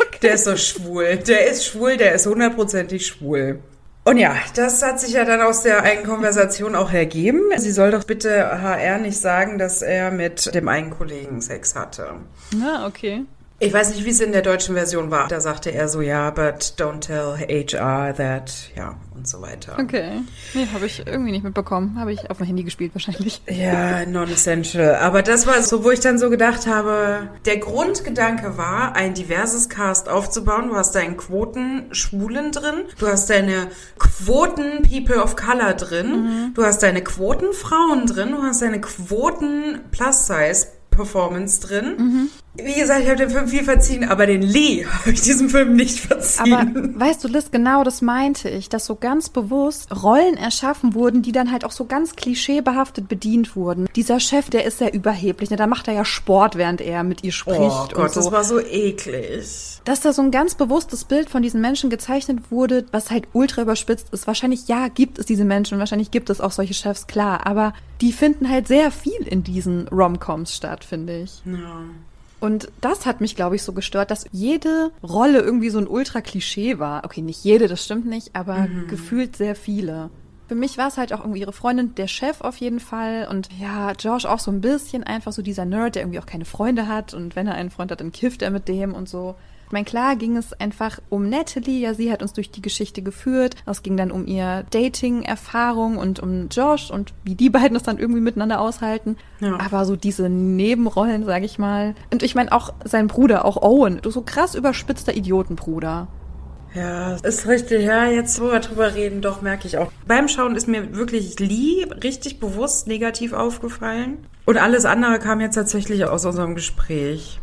[0.00, 0.18] okay.
[0.22, 3.60] der ist so schwul, der ist schwul, der ist hundertprozentig schwul.
[4.04, 7.40] Und ja, das hat sich ja dann aus der einen Konversation auch ergeben.
[7.56, 12.16] Sie soll doch bitte HR nicht sagen, dass er mit dem einen Kollegen Sex hatte.
[12.62, 13.24] Ah, okay.
[13.60, 15.28] Ich weiß nicht, wie es in der deutschen Version war.
[15.28, 19.78] Da sagte er so, ja, but don't tell HR that, ja, und so weiter.
[19.80, 20.22] Okay.
[20.54, 21.96] Nee, habe ich irgendwie nicht mitbekommen.
[21.98, 23.42] Habe ich auf dem Handy gespielt wahrscheinlich.
[23.48, 24.96] Ja, non-essential.
[24.96, 29.68] Aber das war so, wo ich dann so gedacht habe, der Grundgedanke war, ein diverses
[29.68, 30.68] Cast aufzubauen.
[30.68, 36.54] Du hast deinen Quoten-Schwulen drin, du hast deine Quoten-People of Color drin, mhm.
[36.54, 41.96] du hast deine Quoten-Frauen drin, du hast deine Quoten-Plus-Size Performance drin.
[41.96, 42.30] Mhm.
[42.56, 45.74] Wie gesagt, ich habe den Film viel verziehen, aber den Lee habe ich diesem Film
[45.74, 46.54] nicht verziehen.
[46.54, 51.22] Aber weißt du, Liz, genau das meinte ich, dass so ganz bewusst Rollen erschaffen wurden,
[51.22, 53.88] die dann halt auch so ganz klischeebehaftet bedient wurden.
[53.96, 55.56] Dieser Chef, der ist sehr überheblich, ne?
[55.56, 57.58] da macht er ja Sport, während er mit ihr spricht.
[57.60, 58.20] Oh Gott, so.
[58.20, 59.80] das war so eklig.
[59.84, 63.62] Dass da so ein ganz bewusstes Bild von diesen Menschen gezeichnet wurde, was halt ultra
[63.62, 64.28] überspitzt ist.
[64.28, 68.12] Wahrscheinlich, ja, gibt es diese Menschen, wahrscheinlich gibt es auch solche Chefs, klar, aber die
[68.12, 71.42] finden halt sehr viel in diesen Romcoms statt, finde ich.
[71.44, 71.86] Ja.
[72.44, 76.78] Und das hat mich, glaube ich, so gestört, dass jede Rolle irgendwie so ein Ultra-Klischee
[76.78, 77.02] war.
[77.06, 78.86] Okay, nicht jede, das stimmt nicht, aber mhm.
[78.86, 80.10] gefühlt sehr viele.
[80.46, 83.28] Für mich war es halt auch irgendwie ihre Freundin, der Chef auf jeden Fall.
[83.30, 86.44] Und ja, Josh auch so ein bisschen einfach so dieser Nerd, der irgendwie auch keine
[86.44, 87.14] Freunde hat.
[87.14, 89.36] Und wenn er einen Freund hat, dann kifft er mit dem und so.
[89.74, 91.80] Ich meine, klar ging es einfach um Natalie.
[91.80, 93.56] Ja, sie hat uns durch die Geschichte geführt.
[93.66, 97.98] Es ging dann um ihr Dating-Erfahrung und um Josh und wie die beiden es dann
[97.98, 99.16] irgendwie miteinander aushalten.
[99.40, 99.58] Ja.
[99.58, 101.96] Aber so diese Nebenrollen, sag ich mal.
[102.12, 104.00] Und ich meine auch sein Bruder, auch Owen.
[104.06, 106.06] So krass überspitzter Idiotenbruder.
[106.72, 107.84] Ja, ist richtig.
[107.84, 109.90] Ja, jetzt wo wir drüber reden, doch merke ich auch.
[110.06, 114.24] Beim Schauen ist mir wirklich Lee richtig bewusst negativ aufgefallen.
[114.44, 117.40] Und alles andere kam jetzt tatsächlich aus unserem Gespräch.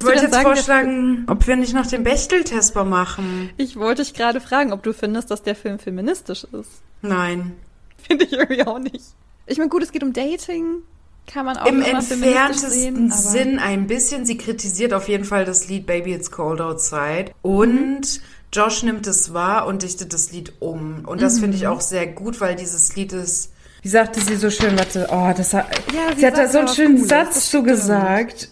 [0.00, 3.50] Ich wollte jetzt sagen, vorschlagen, ob wir nicht noch den Bechtel-Test machen.
[3.58, 6.80] Ich wollte dich gerade fragen, ob du findest, dass der Film feministisch ist.
[7.02, 7.52] Nein.
[7.98, 9.04] Finde ich irgendwie auch nicht.
[9.46, 10.82] Ich meine, gut, es geht um Dating.
[11.26, 14.24] Kann man auch Im entferntesten Sinn ein bisschen.
[14.24, 17.32] Sie kritisiert auf jeden Fall das Lied Baby It's Cold Outside.
[17.42, 18.22] Und mhm.
[18.52, 21.04] Josh nimmt es wahr und dichtet das Lied um.
[21.06, 21.40] Und das mhm.
[21.40, 25.08] finde ich auch sehr gut, weil dieses Lied ist Wie sagte sie so schön, warte,
[25.10, 28.48] oh, das hat, ja, sie, sie hat da so einen schönen Cooles, Satz zu gesagt.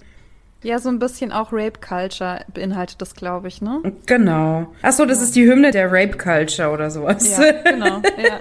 [0.62, 3.80] Ja, so ein bisschen auch Rape Culture beinhaltet das, glaube ich, ne?
[4.06, 4.66] Genau.
[4.82, 5.24] Ach so, das ja.
[5.24, 7.38] ist die Hymne der Rape Culture oder sowas.
[7.38, 8.02] Ja, genau.
[8.16, 8.40] Ja.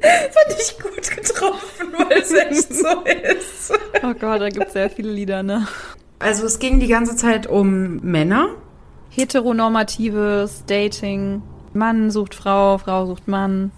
[0.00, 3.72] Fand ich gut getroffen, weil es echt so ist.
[4.02, 5.68] Oh Gott, da gibt es sehr viele Lieder, ne?
[6.18, 8.48] Also es ging die ganze Zeit um Männer.
[9.10, 11.42] Heteronormatives Dating.
[11.72, 13.70] Mann sucht Frau, Frau sucht Mann.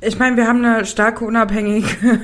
[0.00, 1.88] Ich meine, wir haben eine starke, unabhängige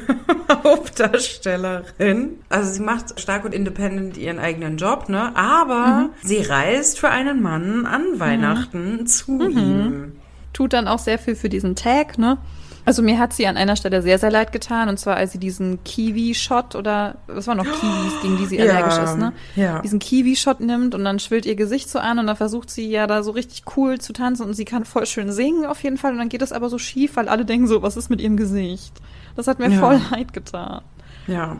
[0.64, 2.38] Hauptdarstellerin.
[2.48, 5.34] Also sie macht stark und independent ihren eigenen Job, ne?
[5.36, 6.10] Aber mhm.
[6.22, 9.06] sie reist für einen Mann an Weihnachten mhm.
[9.06, 9.58] zu mhm.
[9.58, 10.12] ihm.
[10.52, 12.38] Tut dann auch sehr viel für diesen Tag, ne?
[12.84, 14.88] Also mir hat sie an einer Stelle sehr, sehr leid getan.
[14.88, 18.64] Und zwar, als sie diesen Kiwi-Shot oder, was war noch Kiwis, gegen die sie ja,
[18.64, 19.32] allergisch ist, ne?
[19.56, 19.80] Ja.
[19.80, 23.06] Diesen Kiwi-Shot nimmt und dann schwillt ihr Gesicht so an und dann versucht sie ja
[23.06, 26.12] da so richtig cool zu tanzen und sie kann voll schön singen auf jeden Fall.
[26.12, 28.36] Und dann geht es aber so schief, weil alle denken so, was ist mit ihrem
[28.36, 28.92] Gesicht?
[29.36, 29.80] Das hat mir ja.
[29.80, 30.82] voll leid getan.
[31.26, 31.56] Ja.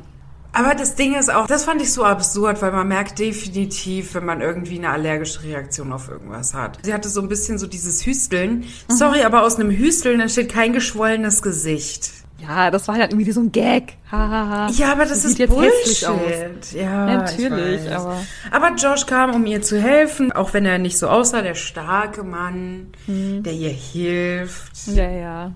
[0.54, 4.24] Aber das Ding ist auch, das fand ich so absurd, weil man merkt definitiv, wenn
[4.24, 6.78] man irgendwie eine allergische Reaktion auf irgendwas hat.
[6.82, 8.64] Sie hatte so ein bisschen so dieses Hüsteln.
[8.88, 8.94] Mhm.
[8.94, 12.12] Sorry, aber aus einem Hüsteln entsteht kein geschwollenes Gesicht.
[12.38, 13.96] Ja, das war halt irgendwie so ein Gag.
[14.10, 14.70] Ha, ha, ha.
[14.72, 16.72] Ja, aber das, das ist Bullshit.
[16.72, 17.90] Ja, natürlich.
[17.90, 21.54] Aber, aber Josh kam, um ihr zu helfen, auch wenn er nicht so aussah, der
[21.54, 23.42] starke Mann, mhm.
[23.42, 24.86] der ihr hilft.
[24.88, 25.52] Ja, ja.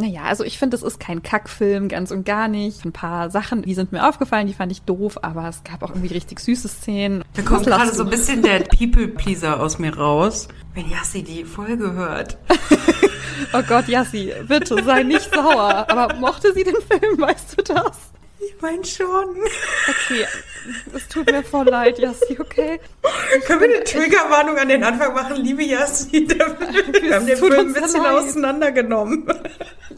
[0.00, 2.84] Naja, also ich finde, das ist kein Kackfilm, ganz und gar nicht.
[2.84, 5.90] Ein paar Sachen, die sind mir aufgefallen, die fand ich doof, aber es gab auch
[5.90, 7.24] irgendwie richtig süße Szenen.
[7.34, 11.94] Da kommt gerade so ein bisschen der People-Pleaser aus mir raus, wenn Yassi die Folge
[11.94, 12.38] hört.
[13.52, 15.86] oh Gott, Yassi, bitte sei nicht sauer.
[15.90, 18.12] Aber mochte sie den Film, weißt du das?
[18.40, 19.36] Ich meine schon.
[19.88, 20.26] Okay,
[20.94, 22.78] es tut mir voll leid, Yassi, okay?
[23.36, 25.36] Ich Können wir eine Triggerwarnung an den Anfang machen?
[25.36, 28.12] Liebe Yassi, wir haben den Film ein bisschen leid.
[28.14, 29.26] auseinandergenommen.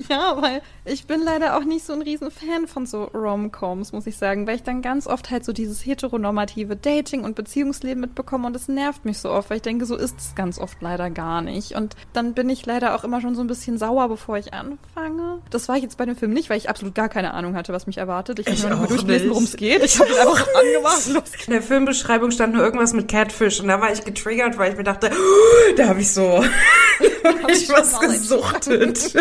[0.08, 4.06] Ja, weil ich bin leider auch nicht so ein riesen Fan von so Rom-Coms, muss
[4.06, 8.46] ich sagen, weil ich dann ganz oft halt so dieses heteronormative Dating und Beziehungsleben mitbekomme
[8.46, 11.10] und es nervt mich so oft, weil ich denke, so ist es ganz oft leider
[11.10, 11.74] gar nicht.
[11.74, 15.40] Und dann bin ich leider auch immer schon so ein bisschen sauer, bevor ich anfange.
[15.50, 17.72] Das war ich jetzt bei dem Film nicht, weil ich absolut gar keine Ahnung hatte,
[17.72, 18.29] was mich erwartet.
[18.38, 19.82] Ich habe nur durchgelesen, worum es geht.
[19.82, 21.08] Ich habe ihn einfach angemacht.
[21.08, 21.46] Los.
[21.46, 24.78] In der Filmbeschreibung stand nur irgendwas mit Catfish und da war ich getriggert, weil ich
[24.78, 26.44] mir dachte, oh, da habe ich so
[27.24, 29.14] hab ich was gesuchtet.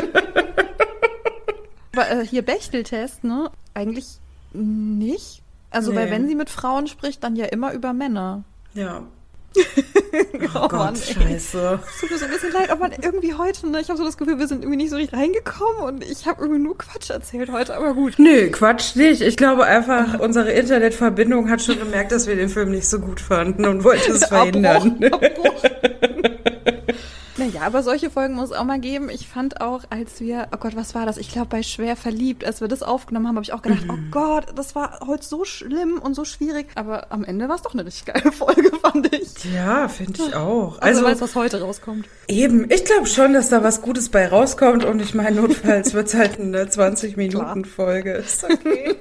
[1.93, 3.49] Aber äh, hier Bechteltest, ne?
[3.73, 4.19] Eigentlich
[4.53, 5.41] nicht.
[5.71, 5.97] Also, nee.
[5.97, 8.43] weil wenn sie mit Frauen spricht, dann ja immer über Männer.
[8.73, 9.03] Ja.
[9.57, 11.79] Oh, oh Gott, Mann, scheiße.
[11.87, 13.81] Es tut mir so ein bisschen leid, aber irgendwie heute, ne?
[13.81, 16.41] Ich habe so das Gefühl, wir sind irgendwie nicht so richtig reingekommen und ich habe
[16.41, 18.15] irgendwie nur Quatsch erzählt heute, aber gut.
[18.17, 19.21] Nö, Quatsch nicht.
[19.21, 23.19] Ich glaube einfach, unsere Internetverbindung hat schon gemerkt, dass wir den Film nicht so gut
[23.19, 25.03] fanden und wollte es verhindern.
[25.03, 25.63] Abbruch, Abbruch.
[27.39, 29.09] Naja, aber solche Folgen muss es auch mal geben.
[29.09, 31.17] Ich fand auch, als wir, oh Gott, was war das?
[31.17, 33.91] Ich glaube, bei Schwer verliebt, als wir das aufgenommen haben, habe ich auch gedacht, mhm.
[33.91, 36.67] oh Gott, das war heute so schlimm und so schwierig.
[36.75, 38.98] Aber am Ende war es doch eine richtig geile Folge, fand.
[39.43, 40.79] Ja, finde ich auch.
[40.79, 42.07] Also, also weiß, was heute rauskommt.
[42.27, 46.07] Eben, ich glaube schon, dass da was Gutes bei rauskommt und ich meine, notfalls wird
[46.07, 48.11] es halt eine 20-Minuten-Folge.
[48.13, 48.95] Ist okay.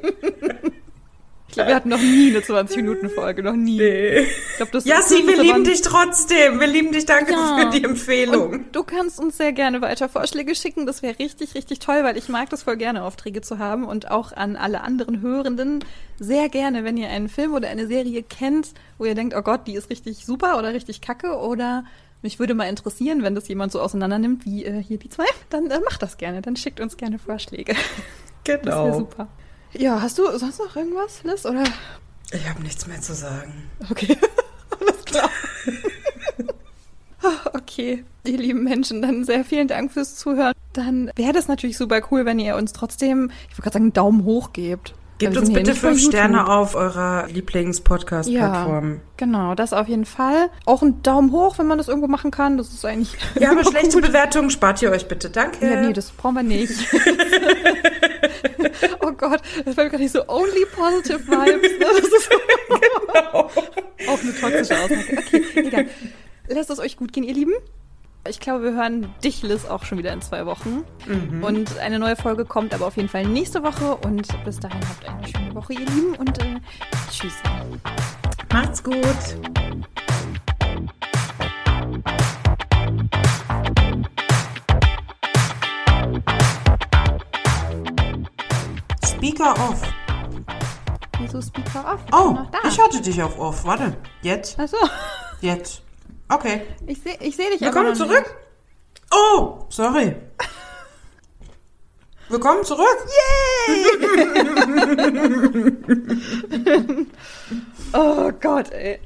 [1.49, 3.79] Ich glaube, wir hatten noch nie eine 20-Minuten-Folge, noch nie.
[3.79, 4.19] Nee.
[4.19, 6.61] Ich glaub, das Jassi, wir lieben dich trotzdem.
[6.61, 7.59] Wir lieben dich, danke ja.
[7.59, 8.51] für die Empfehlung.
[8.51, 10.85] Und du kannst uns sehr gerne weiter Vorschläge schicken.
[10.85, 13.85] Das wäre richtig, richtig toll, weil ich mag das voll gerne, Aufträge zu haben.
[13.85, 15.83] Und auch an alle anderen Hörenden
[16.21, 19.67] sehr gerne, wenn ihr einen Film oder eine Serie kennt, wo ihr denkt, oh Gott,
[19.67, 21.85] die ist richtig super oder richtig kacke oder
[22.21, 25.25] mich würde mal interessieren, wenn das jemand so auseinander nimmt, wie äh, hier die zwei,
[25.49, 26.43] dann äh, macht das gerne.
[26.43, 27.75] Dann schickt uns gerne Vorschläge.
[28.45, 28.65] Genau.
[28.65, 29.29] Das wäre super.
[29.73, 31.45] Ja, hast du sonst noch irgendwas, Liz?
[31.45, 31.65] Oder?
[32.33, 33.71] Ich habe nichts mehr zu sagen.
[33.91, 34.17] Okay,
[34.81, 35.31] alles klar.
[37.55, 40.55] okay, ihr lieben Menschen, dann sehr vielen Dank fürs Zuhören.
[40.73, 43.93] Dann wäre das natürlich super cool, wenn ihr uns trotzdem, ich wollte gerade sagen, einen
[43.93, 44.95] Daumen hoch gebt.
[45.19, 48.93] Gebt uns bitte fünf Sterne auf eurer Lieblings-Podcast-Plattform.
[48.93, 50.49] Ja, genau, das auf jeden Fall.
[50.65, 52.57] Auch einen Daumen hoch, wenn man das irgendwo machen kann.
[52.57, 53.17] Das ist eigentlich.
[53.35, 55.29] Ja, aber schlechte Bewertungen spart ihr euch bitte.
[55.29, 55.69] Danke.
[55.69, 56.71] Ja, nee, das brauchen wir nicht.
[59.01, 61.79] oh Gott, das war gerade nicht so only positive vibes.
[61.79, 61.87] Ne?
[62.01, 62.31] Das ist
[62.69, 63.51] genau.
[64.09, 65.19] auch eine toxische Aussage.
[65.19, 65.87] Okay, egal.
[66.49, 67.53] Lasst es euch gut gehen, ihr Lieben.
[68.27, 70.85] Ich glaube, wir hören dich, Liz, auch schon wieder in zwei Wochen.
[71.07, 71.43] Mhm.
[71.43, 73.97] Und eine neue Folge kommt aber auf jeden Fall nächste Woche.
[73.97, 76.15] Und bis dahin habt eine schöne Woche, ihr Lieben.
[76.17, 76.57] Und äh,
[77.11, 77.35] tschüss.
[78.53, 79.05] Macht's gut.
[89.19, 89.83] Speaker off.
[91.19, 92.01] Wieso Speaker off?
[92.13, 92.39] Oh,
[92.69, 93.65] ich hatte dich auf off.
[93.65, 94.57] Warte, jetzt?
[94.61, 94.77] Ach so.
[95.41, 95.83] Jetzt.
[96.29, 96.63] Okay.
[96.87, 98.21] Ich sehe ich seh dich Wir kommen zurück.
[98.21, 98.35] Nicht.
[99.13, 100.15] Oh, sorry.
[102.29, 102.87] Willkommen zurück.
[103.67, 103.87] Yay!
[107.93, 109.01] oh Gott, ey.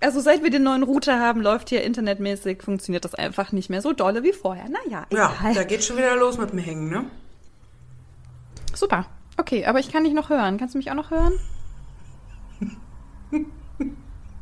[0.00, 3.82] Also seit wir den neuen Router haben, läuft hier internetmäßig, funktioniert das einfach nicht mehr
[3.82, 4.68] so dolle wie vorher.
[4.68, 5.34] Naja, egal.
[5.44, 7.04] Ja, da geht schon wieder los mit dem Hängen, ne?
[8.74, 9.06] Super.
[9.38, 10.58] Okay, aber ich kann dich noch hören.
[10.58, 11.32] Kannst du mich auch noch hören?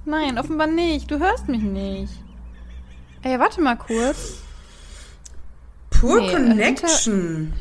[0.07, 1.11] Nein, offenbar nicht.
[1.11, 2.13] Du hörst mich nicht.
[3.23, 4.39] Ey, warte mal kurz.
[5.91, 7.53] Pure nee, äh, Connection.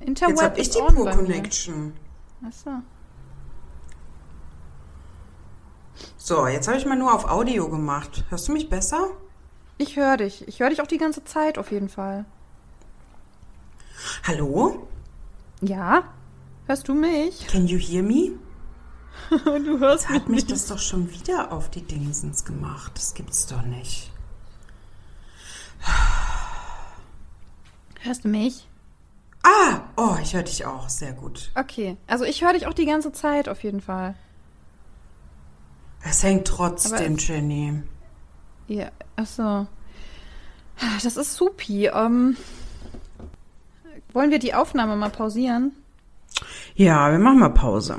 [0.00, 1.94] Inter Jetzt hab ich die Pure Connection.
[2.46, 2.70] Achso.
[6.18, 8.24] So, jetzt habe ich mal nur auf Audio gemacht.
[8.28, 9.08] Hörst du mich besser?
[9.78, 10.46] Ich höre dich.
[10.48, 12.26] Ich höre dich auch die ganze Zeit auf jeden Fall.
[14.26, 14.86] Hallo?
[15.60, 16.04] Ja?
[16.72, 17.46] Hörst du mich?
[17.48, 18.30] Can you hear me?
[19.28, 22.92] du hörst Jetzt mich hat mich das doch schon wieder auf die Dingsens gemacht.
[22.94, 24.10] Das gibt's doch nicht.
[28.00, 28.66] Hörst du mich?
[29.42, 30.88] Ah, oh, ich höre dich auch.
[30.88, 31.50] Sehr gut.
[31.56, 34.14] Okay, also ich höre dich auch die ganze Zeit auf jeden Fall.
[36.02, 37.82] Es hängt trotzdem, es, Jenny.
[38.68, 39.66] Ja, achso.
[41.02, 41.88] Das ist supi.
[41.88, 42.38] Ähm,
[44.14, 45.72] wollen wir die Aufnahme mal pausieren?
[46.74, 47.96] Ja, wir machen mal Pause.